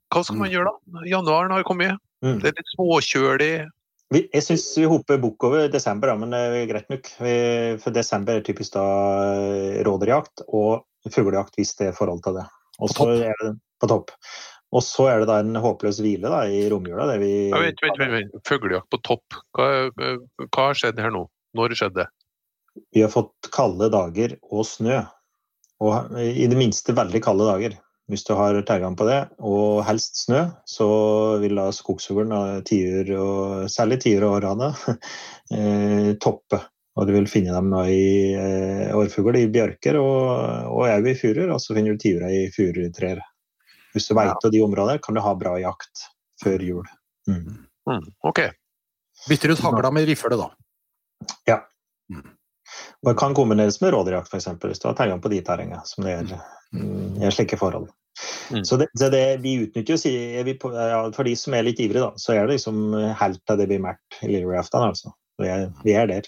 [0.09, 0.53] Hva skal man Mm.
[0.55, 1.01] gjøre da?
[1.11, 1.99] Januaren har kommet.
[2.23, 2.39] Mm.
[2.39, 3.51] Det er litt småkjølig.
[4.11, 7.09] jeg syns vi hopper bukk over desember, men det er greit nok.
[7.83, 8.85] For desember er typisk da
[9.85, 12.45] rådyrjakt og fuglejakt, hvis det er forhold til det.
[12.79, 14.11] Og så er det på topp.
[14.71, 17.05] Og så er det da en håpløs hvile da, i romjula.
[17.11, 18.41] der vi Ja, vent, vent, vent, vent.
[18.47, 19.39] Fuglejakt på topp.
[19.57, 21.27] Hva, hva har skjedd her nå?
[21.57, 22.09] Når skjedde det?
[22.95, 25.01] Vi har fått kalde dager og snø.
[25.79, 27.77] Og i det minste veldig kalde dager.
[28.09, 30.87] Hvis du har tilgang på det, og helst snø, så
[31.43, 34.71] vil da skogsfuglen, tiur og særlig tiur og orrane,
[35.55, 36.57] eh, toppe.
[36.97, 40.23] Og du vil finne dem i eh, årfugl i bjørker og,
[40.73, 43.21] og au i furuer, og så finner du tiura i furutrær.
[43.93, 46.09] Hvis du veit om de områdene, kan du ha bra jakt
[46.41, 46.89] før jul.
[47.29, 47.61] Mm.
[47.89, 48.41] Mm, ok.
[49.29, 50.49] Bytter ut hagla med rifle, da.
[52.99, 56.05] Og det kan kombineres med rådyrjakt, f.eks., hvis du har tilgang på de terrengene som
[56.05, 56.33] det er
[56.75, 57.87] mm, i slike forhold.
[58.51, 58.65] Mm.
[58.67, 62.09] Så, det, så det vi utnytter jo, vi ja, For de som er litt ivrige,
[62.09, 62.91] da, så er det liksom
[63.21, 64.89] helt til det blir mørkt i lille julaften.
[64.91, 65.13] Altså.
[65.39, 66.27] Vi er, vi er der.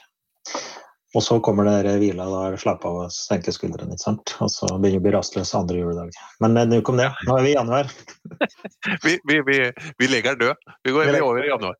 [1.12, 3.98] Og så kommer det hvila, da er slappe av og senke skuldrene.
[3.98, 4.32] ikke sant?
[4.40, 6.14] Og så begynner det å bli rastløs andre juledag.
[6.40, 7.10] Men eh, nok om det.
[7.28, 7.92] Nå er vi i januar.
[9.04, 9.56] Vi, vi, vi,
[10.00, 10.58] vi legger død.
[10.86, 11.76] Vi går er over i januar.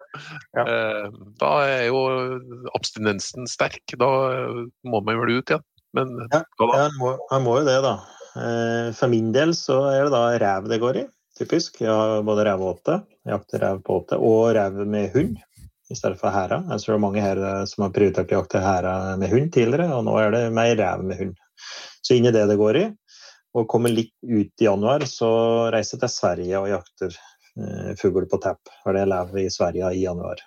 [0.58, 0.64] Ja.
[0.66, 1.08] Eh,
[1.42, 2.02] Da er jo
[2.78, 3.80] abstinensen sterk.
[3.98, 4.10] Da
[4.86, 5.64] må man vel ut igjen.
[5.98, 6.44] Men Ja.
[6.60, 7.96] Ja, må, han må jo det, da.
[8.36, 11.06] Eh, For min del så er det da rev det går i,
[11.40, 11.82] typisk.
[11.84, 15.40] Jeg har både rev og åte, jakter rev på åte, og rev med hund
[15.92, 16.62] i stedet for hæra.
[16.72, 19.52] Jeg tror det er mange her eh, som har prioritert å jakte hæra med hund
[19.54, 21.40] tidligere, og nå er det mer rev med hund.
[22.02, 22.86] Så inn i det det går i.
[23.58, 25.32] Og kommer litt ut i januar, så
[25.74, 28.72] reiser jeg til Sverige og jakter eh, fugl på tepp.
[28.86, 30.44] For det lever i Sverige i januar.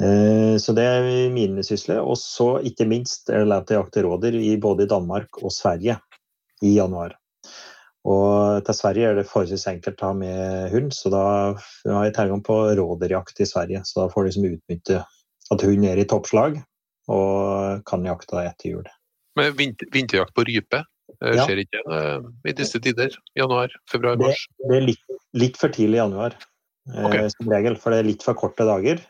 [0.00, 2.00] Eh, Så det er mine sysler.
[2.00, 5.52] Og så ikke minst er det lov til å jakte rådyr både i Danmark og
[5.52, 6.00] Sverige
[6.64, 7.18] i januar.
[8.08, 11.24] Og til Sverige er det forholdsvis enkelt å ha med hund, så da
[11.86, 13.84] har jeg tilgang på rådyrjakt i Sverige.
[13.86, 15.02] Så da får du liksom utnytte
[15.54, 16.58] at hund er i toppslag
[17.12, 18.88] og kan jakte etter jul.
[19.38, 21.46] Men vinter, vinterjakt på rype eh, Ja.
[21.46, 23.14] skjer ikke det eh, i disse tider?
[23.38, 24.42] Januar, februar, Det, mars?
[24.68, 25.06] det er litt,
[25.38, 26.36] litt for tidlig i januar,
[26.90, 27.22] okay.
[27.28, 27.36] Ok.
[27.36, 27.78] som regel.
[27.78, 29.00] For det er litt for korte dager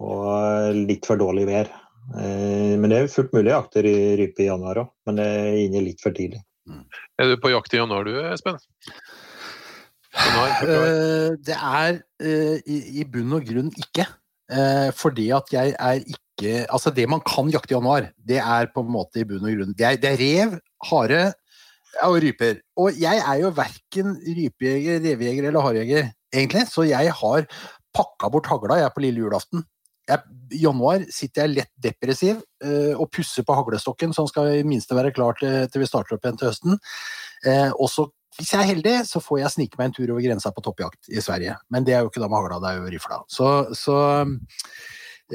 [0.00, 1.70] og litt for dårlig vær.
[2.18, 5.58] Eh, men det er fullt mulig å jakte rype i januar òg, men det er
[5.68, 6.42] inne litt for tidlig.
[7.20, 8.58] Er du på jakt i januar du, Espen?
[10.10, 14.06] Eh, det er eh, i, i bunn og grunn ikke.
[14.50, 18.70] Eh, fordi at jeg er ikke Altså, det man kan jakte i januar, det er
[18.72, 20.54] på en måte i bunn og grunn Det er, det er rev,
[20.88, 21.18] hare
[22.06, 22.62] og ryper.
[22.80, 27.44] Og jeg er jo verken rypejeger, revejeger eller harejeger, egentlig, så jeg har
[27.92, 29.66] pakka bort hagla jeg på lille julaften.
[30.10, 34.64] Jeg, I januar sitter jeg lett depressiv eh, og pusser på haglestokken, som skal i
[34.66, 36.80] minste være klar til, til vi starter opp igjen til høsten.
[37.46, 38.08] Eh, og så
[38.38, 41.10] hvis jeg er heldig, så får jeg snike meg en tur over grensa på toppjakt
[41.12, 41.56] i Sverige.
[41.72, 43.18] Men det er jo ikke da med hagla, det er jo rifla.
[43.28, 43.96] Så, så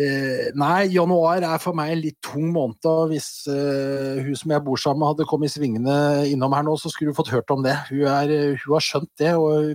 [0.01, 2.85] eh, Nei, januar er for meg en litt tung måned.
[2.89, 5.95] og Hvis eh, hun som jeg bor sammen med hadde kommet svingende
[6.29, 7.75] innom her nå, så skulle hun fått hørt om det.
[7.89, 9.73] Hun, er, hun har skjønt det og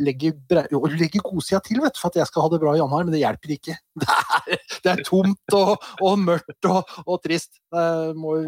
[0.00, 0.36] legger,
[0.96, 3.24] legger godsida til vet, for at jeg skal ha det bra i januar, men det
[3.24, 3.78] hjelper ikke.
[4.40, 7.58] Det er, det er tomt og, og mørkt og, og trist.
[7.74, 8.38] Jeg må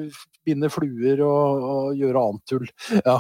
[0.47, 2.71] binde fluer og, og gjøre annet tull.
[3.05, 3.19] Ja.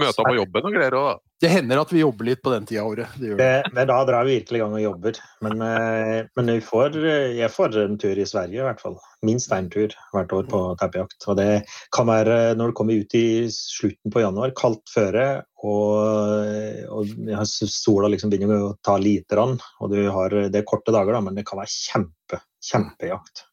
[0.00, 1.18] Møter på jobben og greier òg, da.
[1.40, 3.12] Det hender at vi jobber litt på den tida av året.
[3.16, 3.52] Det gjør det.
[3.72, 5.20] Det, da drar vi virkelig i gang og jobber.
[5.46, 6.98] Men, eh, men vi får,
[7.38, 8.98] jeg får en tur i Sverige i hvert fall.
[9.24, 11.24] Minst én tur hvert år på taupejakt.
[11.32, 11.48] Og det
[11.96, 15.26] kan være når det kommer ut i slutten på januar, kaldt føre,
[15.64, 19.56] og, og sola liksom begynner å ta lite grann.
[19.80, 23.46] Og du har, det er korte dager, da, men det kan være kjempe, kjempejakt.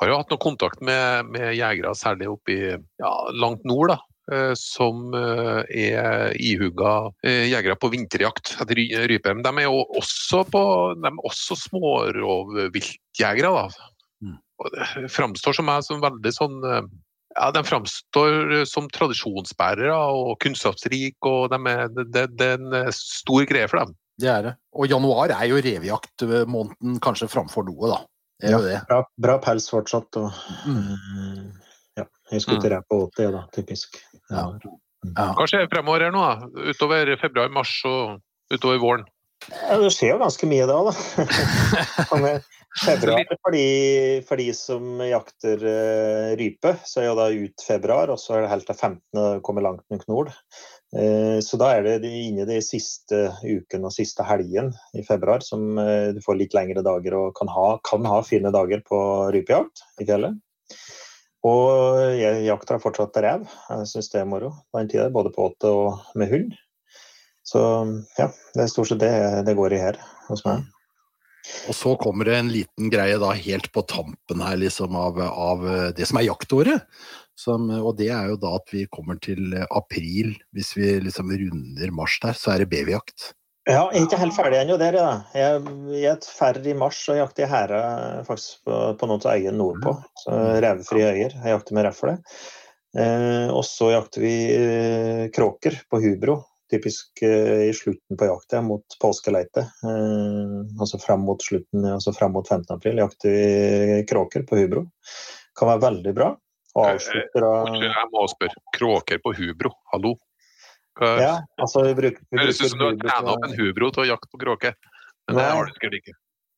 [0.00, 4.00] Har jo hatt noe kontakt med, med jegere, særlig oppe i ja, langt nord, da.
[4.32, 9.34] Eh, Som eh, er ihugga eh, jegere på vinterjakt etter rype.
[9.34, 10.62] Men de er jo også, på,
[11.00, 13.90] de er også smårovviltjegere, da.
[14.24, 14.38] Mm.
[14.62, 21.26] Og det framstår som meg som veldig sånn ja, De framstår som tradisjonsbærere og kunnskapsrike,
[21.26, 23.96] og de er, det, det er en stor greie for dem.
[24.22, 24.52] Det er det.
[24.78, 27.98] Og januar er jo revejaktmåneden kanskje framfor noe, da.
[28.38, 28.78] Det er jo det.
[28.88, 30.20] Bra, bra pels fortsatt.
[30.20, 31.52] Og, Mm.
[32.24, 34.00] Mm, jeg skuter jeg på 80, da, typisk.
[34.30, 34.46] Ja.
[35.14, 35.32] Ja.
[35.36, 36.70] Hva skjer fremover her nå, da?
[36.72, 38.20] Utover februar-mars og
[38.54, 39.04] utover våren?
[39.50, 42.38] Ja, det skjer jo ganske mye da, da.
[42.74, 48.10] Februar for de, for de som jakter eh, rype, så er jo da ut februar,
[48.10, 48.98] og så er det helt til 15.
[49.14, 50.32] Det kommer langt nok nord.
[50.96, 55.44] Eh, så da er det de- inne de siste ukene og siste helgen i februar
[55.46, 58.98] som eh, du får litt lengre dager og kan ha, kan ha fine dager på
[59.36, 60.40] rypejakt i fjellet.
[61.44, 63.42] Og jeg jakter fortsatt rev.
[63.68, 66.54] Jeg syns det er moro den tida, både på åte og med hund.
[67.44, 67.60] Så
[68.16, 69.12] ja, det er stort sett det
[69.44, 70.64] det går i her hos meg.
[71.68, 75.66] Og så kommer det en liten greie da helt på tampen her liksom av, av
[75.96, 76.86] det som er jaktåret.
[77.36, 81.92] Som, og det er jo da at vi kommer til april, hvis vi liksom runder
[81.92, 83.34] mars der, så er det babyjakt.
[83.64, 84.96] Ja, jeg er ikke helt ferdig ennå der.
[85.32, 85.60] Jeg
[85.94, 87.78] jeg er ferdig i mars og jakter jeg hæra
[88.26, 89.94] faktisk på, på noen av øyene nordpå.
[90.20, 91.36] Så Revefrie øyer.
[91.38, 92.18] Jeg jakter med refle.
[92.94, 96.42] Eh, og så jakter vi eh, kråker på hubro.
[96.70, 99.64] Typisk eh, i slutten på jakta mot påskeleite.
[99.64, 102.68] Eh, altså fram mot slutten, altså fram mot 15.
[102.76, 104.84] april jakter vi kråker på hubro.
[105.56, 106.34] Kan være veldig bra.
[106.74, 108.60] Og avslutter av Jeg må spørre.
[108.76, 110.18] Kråker på hubro, hallo?
[110.94, 113.90] Hva, Ja, altså vi bruker, vi Høres ut som du har trena opp en hubro
[113.94, 114.74] til å jakte på kråke.
[115.28, 116.14] Men det har du sikkert ikke.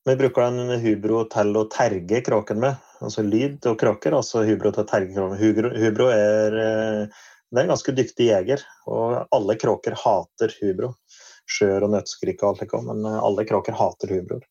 [0.07, 2.82] Vi bruker en hubro til å terge kråken med.
[3.03, 5.41] Altså lyd og kråker, altså hubro til å terge kråken.
[5.41, 7.22] Hubro, hubro er, eh,
[7.57, 10.93] er en ganske dyktig jeger, og alle kråker hater hubro.
[11.47, 14.47] Skjør og nøttskrik og alt det men eh, alle kråker hater hubroer.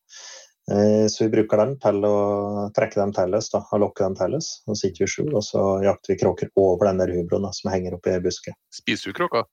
[0.70, 2.16] Eh, Så vi bruker dem til å
[2.74, 4.62] trekke dem til oss og lokke dem til oss.
[4.66, 8.56] Og så jakter vi kråker over den der hubroen da, som henger oppe i busket.
[8.74, 9.46] Spiser du kråka?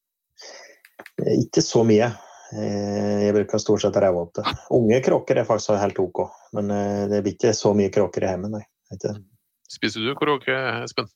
[1.22, 2.12] Eh, Ikke så mye.
[2.54, 4.46] Eh, Jeg bruker stort sett revåte.
[4.74, 6.24] Unge kråker er faktisk helt OK,
[6.58, 8.64] men eh, det blir ikke så mye kråker i hjemmet, nei.
[8.92, 9.14] Er ikke.
[9.74, 10.54] Spiser du kråke,
[10.84, 11.08] Espen?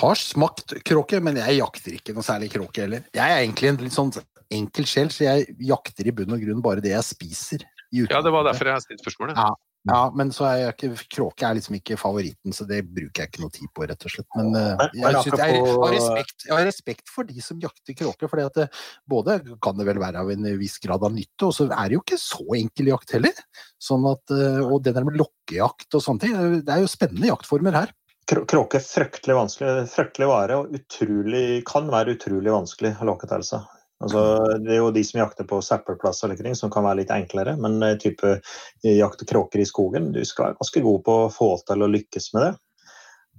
[0.00, 3.04] Har smakt kråke, men jeg jakter ikke noe særlig kråke heller.
[3.16, 4.12] Jeg er egentlig en litt sånn
[4.52, 7.64] enkel sjel, så jeg jakter i bunn og grunn bare det jeg spiser.
[7.92, 9.40] i Ja, det var derfor jeg stilte spørsmålet.
[9.40, 9.50] Ja.
[9.86, 13.42] Ja, men så er ikke, kråke er liksom ikke favoritten, så det bruker jeg ikke
[13.44, 14.28] noe tid på, rett og slett.
[14.34, 18.30] Men jeg, jeg, synes, jeg, har respekt, jeg har respekt for de som jakter kråke,
[18.32, 18.66] for det,
[19.06, 21.98] både kan det vel være av en viss grad av nytte, og så er det
[21.98, 23.44] jo ikke så enkel jakt heller.
[23.82, 27.30] Sånn at, eh, og det der med lokkejakt og sånne ting, det er jo spennende
[27.30, 27.94] jaktformer her.
[28.26, 33.44] Kråke er fryktelig vanskelig, fryktelig vare og utrolig, kan være utrolig vanskelig å lokke til
[33.46, 33.68] seg.
[34.04, 34.20] Altså,
[34.60, 37.96] det er jo de som jakter på kring, som kan være litt enklere, men eh,
[37.96, 38.40] type
[38.82, 42.32] jakt kråker i skogen, du skal være ganske god på å få til å lykkes
[42.34, 42.52] med det.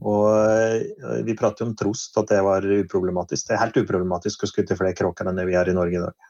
[0.02, 3.48] Og eh, Vi prater jo om trost, at det var uproblematisk.
[3.48, 6.04] Det er helt uproblematisk å skutte flere kråker enn det vi har i Norge i
[6.04, 6.28] dag.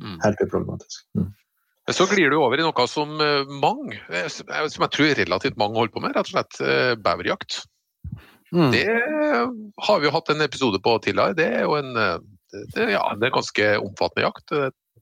[0.00, 0.16] Mm.
[0.22, 1.04] Helt uproblematisk.
[1.18, 1.30] Mm.
[1.86, 5.58] Men Så glir du over i noe som eh, mange, eh, som jeg tror relativt
[5.58, 7.64] mange holder på med, rett og slett eh, beverjakt.
[8.54, 8.70] Mm.
[8.74, 8.84] Det
[9.86, 11.36] har vi jo hatt en episode på tidligere.
[11.38, 12.16] Det er jo en, eh,
[12.52, 14.56] det, det, ja, det er ganske omfattende jakt.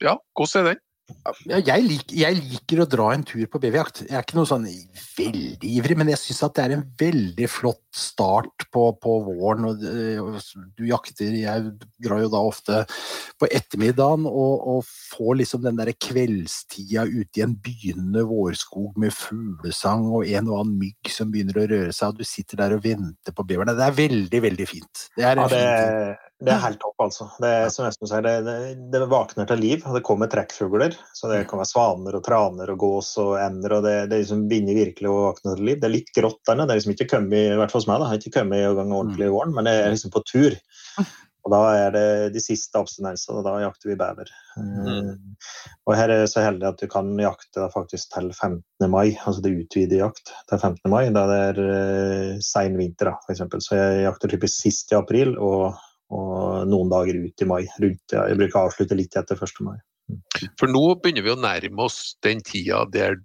[0.05, 0.85] Ja, hvordan er den?
[1.49, 4.03] Ja, jeg, lik, jeg, liker å dra en tur på beverjakt.
[4.05, 4.67] Jeg er ikke noe sånn
[5.17, 9.71] veldig ivrig, men jeg syns det er en veldig flott start på, på våren.
[9.71, 9.87] Og,
[10.21, 10.37] og,
[10.77, 11.73] du jakter Jeg
[12.05, 12.83] drar jo da ofte
[13.41, 19.17] på ettermiddagen og, og får liksom den der kveldstida ute i en begynnende vårskog med
[19.17, 22.77] fuglesang og en og annen mygg som begynner å røre seg, og du sitter der
[22.77, 23.79] og venter på beverne.
[23.79, 25.09] Det er veldig, veldig fint.
[25.17, 27.25] Det er, en ja, det, det er helt topp, altså.
[27.43, 28.57] Det, som Espen sier, det, det,
[28.95, 29.83] det, våkner til liv.
[29.83, 30.95] Det kommer trekkfugler.
[31.17, 33.79] Så det kan være svaner og traner og gås og ender.
[33.79, 35.81] og Det, det liksom begynner virkelig å våkne til liv.
[35.83, 36.71] Det er litt grått der nede.
[36.71, 38.77] Det er liksom ikke kommet, i hvert fall hos meg, da, har ikke kommet i
[38.79, 40.61] gang ordentlig i våren, men det er liksom på tur.
[41.49, 44.31] Og Da er det de siste abstinensene, og da jakter vi bever.
[44.61, 45.15] Mm.
[45.89, 48.91] Og Her er det så heldig at du kan jakte faktisk til 15.
[48.93, 50.83] mai, altså det utvider jakt til 15.
[50.93, 51.07] mai.
[51.15, 53.47] Da det er uh, sein vinter, da, f.eks.
[53.65, 55.79] Så jeg jakter typisk sist i april og,
[56.15, 57.63] og noen dager ut i mai.
[57.83, 59.63] Rundt, ja, jeg bruker å avslutte litt etter 1.
[59.67, 59.79] mai.
[60.61, 63.19] For nå begynner vi å nærme oss den tida der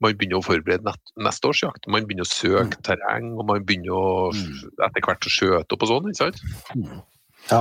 [0.00, 1.88] man begynner å forberede neste års jakt.
[1.92, 4.70] Man begynner å søke terreng, og man begynner å mm.
[4.86, 6.08] etter hvert å skjøte opp og sånn.
[6.08, 6.40] ikke sant?
[6.72, 7.02] Mm.
[7.50, 7.60] Ja.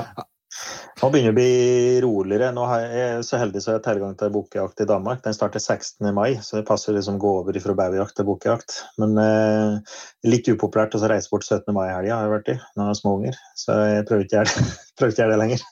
[1.00, 2.50] Nå begynner det å bli roligere.
[2.56, 5.22] Nå er jeg så heldig så jeg har tilgang til bukkejakt i Danmark.
[5.24, 6.10] Den starter 16.
[6.16, 8.78] mai, så det passer liksom å gå over fra baugjakt til bukkejakt.
[9.02, 11.70] Men eh, litt upopulært å reise bort 17.
[11.76, 13.40] mai-helga har jeg vært i når jeg har små unger.
[13.62, 15.66] Så jeg prøver ikke å gjøre det lenger.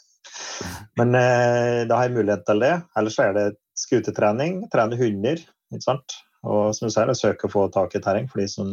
[1.02, 2.74] Men eh, da har jeg mulighet til det.
[3.02, 5.44] Ellers er det skutetrening, trene hunder.
[5.74, 6.18] ikke sant?
[6.48, 8.72] Og som du sier, søke å få tak i terreng for de som,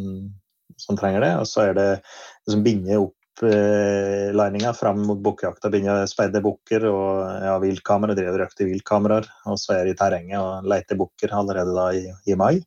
[0.80, 1.34] som trenger det.
[1.40, 5.70] Og så er det liksom binde opp lininga fram mot bukkejakta.
[5.72, 7.08] Begynner å speide bukker og
[7.44, 8.14] ja, viltkamera.
[8.14, 9.26] Driver økte viltkameraer.
[9.50, 12.62] Og så er det i terrenget og leter bukker allerede da i, i mai.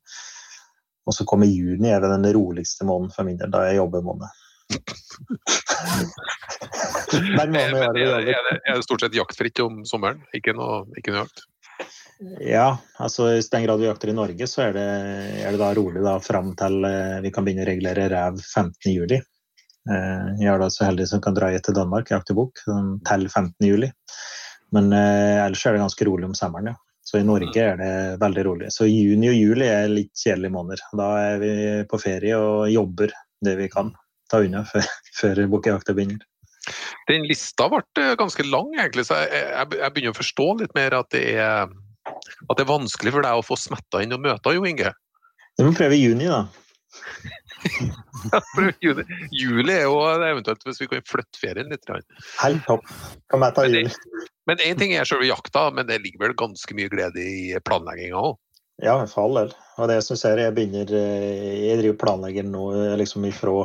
[1.07, 4.01] Og så kommer juni, er det den roligste måneden for min del, da jeg jobber
[4.03, 4.27] måned.
[7.37, 10.19] Men er, det stort sett jaktfritt om sommeren?
[10.35, 11.39] Ikke noe, ikke noe jakt?
[12.41, 14.87] Ja, altså i den grad vi jakter i Norge, så er det,
[15.45, 19.21] er det da rolig da, fram til eh, vi kan begynne å regulere rev 15.7.
[19.87, 22.97] Eh, jeg er da så heldig som kan dra hit til Danmark, i aktebok til
[23.07, 23.87] til 15.7.
[24.75, 26.77] Men eh, ellers er det ganske rolig om sommeren, ja.
[27.07, 28.69] Så i Norge er det veldig rolig.
[28.75, 30.81] Så juni og juli er litt kjedelige måneder.
[30.99, 31.51] Da er vi
[31.87, 33.13] på ferie og jobber
[33.47, 33.93] det vi kan
[34.27, 34.89] ta unna før,
[35.21, 36.25] før bukkejakta begynner.
[37.07, 40.75] Den lista ble eh, ganske lang, egentlig, så jeg, jeg, jeg, begynner å forstå litt
[40.75, 41.71] mer at det, er,
[42.11, 44.91] at det er vanskelig for deg å få smetta inn og møter Jo Inge.
[45.57, 46.43] Du må prøve i juni, da.
[48.85, 49.05] Juli.
[49.31, 51.93] juli er jo eventuelt hvis vi kan flytte ferien litt.
[52.41, 52.89] Helt topp.
[53.31, 53.85] Kan jeg ta juli.
[54.47, 58.19] Men én ting er selve jakta, men det ligger vel ganske mye glede i planlegginga
[58.29, 58.37] òg?
[58.83, 59.53] Ja, for all del.
[59.81, 62.65] Og det som ser, jeg begynner eh, Jeg driver planlegger nå
[62.99, 63.63] liksom ifra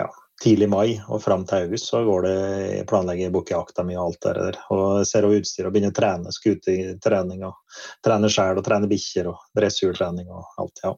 [0.00, 0.08] ja,
[0.42, 4.34] tidlig mai og fram til august så går det planlegge bukkejakta mi og alt det
[4.38, 4.60] der.
[4.74, 9.30] Og ser over utstyr og begynner å trene skutetrening og trene sjel og trene bikkjer
[9.30, 10.82] og dressurtrening og alt.
[10.84, 10.94] ja.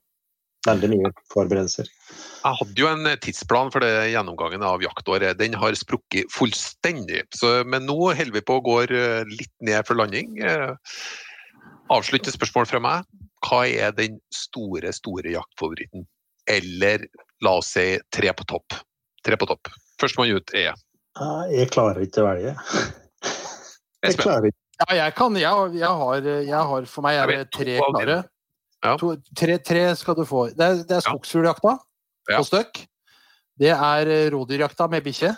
[0.69, 1.89] Veldig mye forberedelser.
[1.89, 5.39] Jeg hadde jo en tidsplan for det gjennomgangen av jaktåret.
[5.41, 7.23] Den har sprukket fullstendig.
[7.37, 10.37] Så, men nå holder vi på å gå eh, litt ned for landing.
[10.45, 10.75] Eh,
[11.93, 13.09] avsluttende spørsmål fra meg.
[13.47, 16.05] Hva er den store, store jaktfavoritten?
[16.51, 17.07] Eller
[17.45, 18.77] la oss si tre på topp?
[19.25, 19.73] Tre på topp.
[20.01, 20.75] Førstemann ut er
[21.57, 22.57] Jeg klarer ikke å velge.
[24.05, 24.61] Jeg klarer ikke.
[24.81, 25.35] Ja, jeg kan.
[25.37, 28.21] Jeg, jeg, har, jeg har, For meg er det tre klare.
[28.85, 28.97] Ja.
[29.01, 30.47] To, tre, tre, skal du få.
[30.57, 31.77] Det er, det er skogsfugljakta
[32.31, 32.85] på støkk.
[33.61, 35.35] Det er eh, rådyrjakta med bikkje.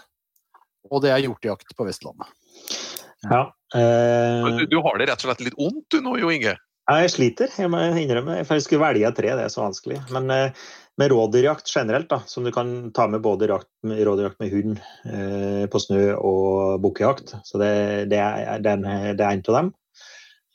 [0.92, 2.28] Og det er hjortejakt på Vestlandet.
[3.26, 3.46] Ja.
[3.74, 4.46] Eh...
[4.58, 6.54] Du, du, har det rett og slett litt vondt du nå, Jo Inge?
[6.90, 8.40] Ja, jeg sliter, jeg må innrømme.
[8.42, 10.00] Jeg skulle velge tre, det er så vanskelig.
[10.14, 10.64] Men eh,
[10.98, 15.82] med rådyrjakt generelt, da, som du kan ta med både rådyrjakt med hund eh, på
[15.82, 17.36] snø og bukkejakt.
[17.46, 17.72] Så det,
[18.12, 19.70] det, er, er, det er en av dem.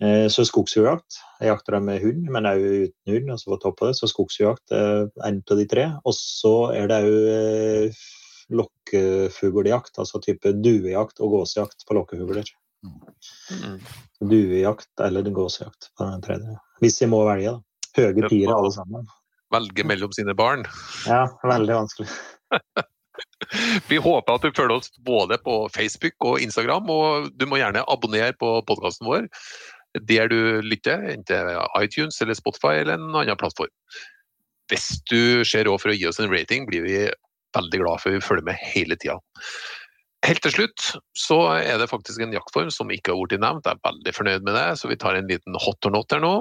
[0.03, 1.19] Eh, så skogsfugljakt.
[1.41, 3.33] Jeg jakter dem med hund, men òg uten hund.
[3.33, 5.85] altså på topp av det, Så skogsfugljakt er en av de tre.
[6.05, 7.99] Og så er det òg
[8.47, 12.47] lokkefugljakt, altså type duejakt og gåsejakt på lokkefugler.
[12.85, 13.81] Mm.
[14.23, 16.59] Duejakt eller gåsejakt på den tredje.
[16.79, 17.63] Hvis jeg må velge, da.
[17.97, 19.07] Høye tiere alle sammen
[19.53, 20.65] velge mellom sine barn.
[21.07, 22.09] Ja, veldig vanskelig.
[23.89, 27.85] Vi håper at du følger oss både på Facebook og Instagram, og du må gjerne
[27.87, 29.27] abonnere på podkasten vår
[30.05, 33.73] der du lytter, enten iTunes eller Spotify eller en annen plattform.
[34.71, 36.99] Hvis du ser òg for å gi oss en rating, blir vi
[37.55, 39.17] veldig glad for vi følger med hele tida.
[40.25, 40.87] Helt til slutt
[41.17, 43.67] så er det faktisk en jaktform som ikke har blitt nevnt.
[43.67, 46.23] Jeg er veldig fornøyd med det, så vi tar en liten hot or not her
[46.23, 46.33] nå.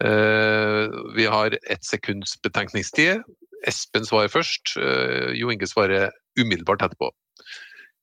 [0.00, 3.20] Eh, vi har ett sekunds betenkningstid.
[3.68, 4.74] Espen svarer først.
[4.80, 6.08] Eh, jo Inge svarer
[6.40, 7.12] umiddelbart etterpå.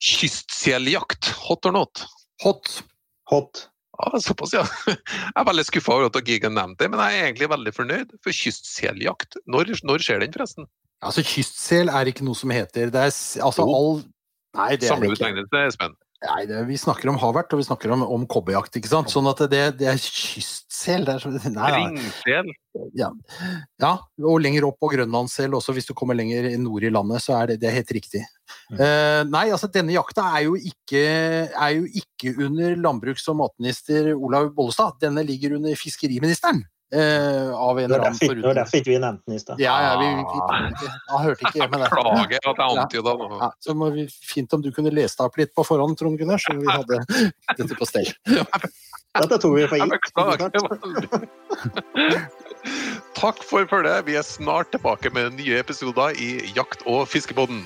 [0.04, 2.06] Kystseljakt, hot or not?
[2.46, 2.84] Hot.
[3.32, 3.66] Hot.
[3.98, 4.64] Ja, såpass, ja.
[4.94, 7.50] Jeg er veldig skuffa over at dere ikke har nevnt det, men jeg er egentlig
[7.50, 8.12] veldig fornøyd.
[8.26, 10.68] For kystseljakt, når, når skjer den, forresten?
[11.06, 13.12] Altså, kystsel er ikke noe som heter Det er
[13.46, 13.74] altså Jo.
[13.78, 13.98] all
[14.58, 15.18] Nei, det er det ikke.
[15.18, 15.98] Samlebetegnelse, Espen.
[16.26, 19.12] Nei, det, vi snakker om havert, og vi snakker om, om kobberjakt, ikke sant?
[19.14, 21.06] Sånn at det, det er kystsel.
[21.06, 21.68] Det er nei.
[21.76, 22.50] Ringsel.
[22.98, 23.12] Ja.
[23.84, 23.92] ja,
[24.26, 27.54] og lenger opp på Grønlandssel også, hvis du kommer lenger nord i landet, så er
[27.54, 28.24] det, det er helt riktig.
[28.74, 31.04] Eh, nei, altså denne jakta er jo ikke,
[31.50, 35.00] er jo ikke under landbruks- og matminister Olaug Bollestad.
[35.04, 36.66] Denne ligger under fiskeriministeren.
[36.88, 39.60] Uh, av en eller annen derfor, det var derfor ikke vi nevnte den i stad.
[39.60, 41.90] Ja, ja, vi, vi, vi, jeg hørte ikke med det.
[41.98, 43.40] Beklager at jeg antyda noe.
[43.42, 46.40] Ja, så må vi, fint om du kunne lest opp litt på forhånd, Trond Gunnar,
[46.40, 47.02] så vi hadde
[47.60, 48.08] dette på stell.
[49.18, 50.08] Dette tok vi for gitt.
[53.18, 54.06] Takk for følget.
[54.08, 57.66] Vi er snart tilbake med nye episoder i Jakt- og fiskepodden.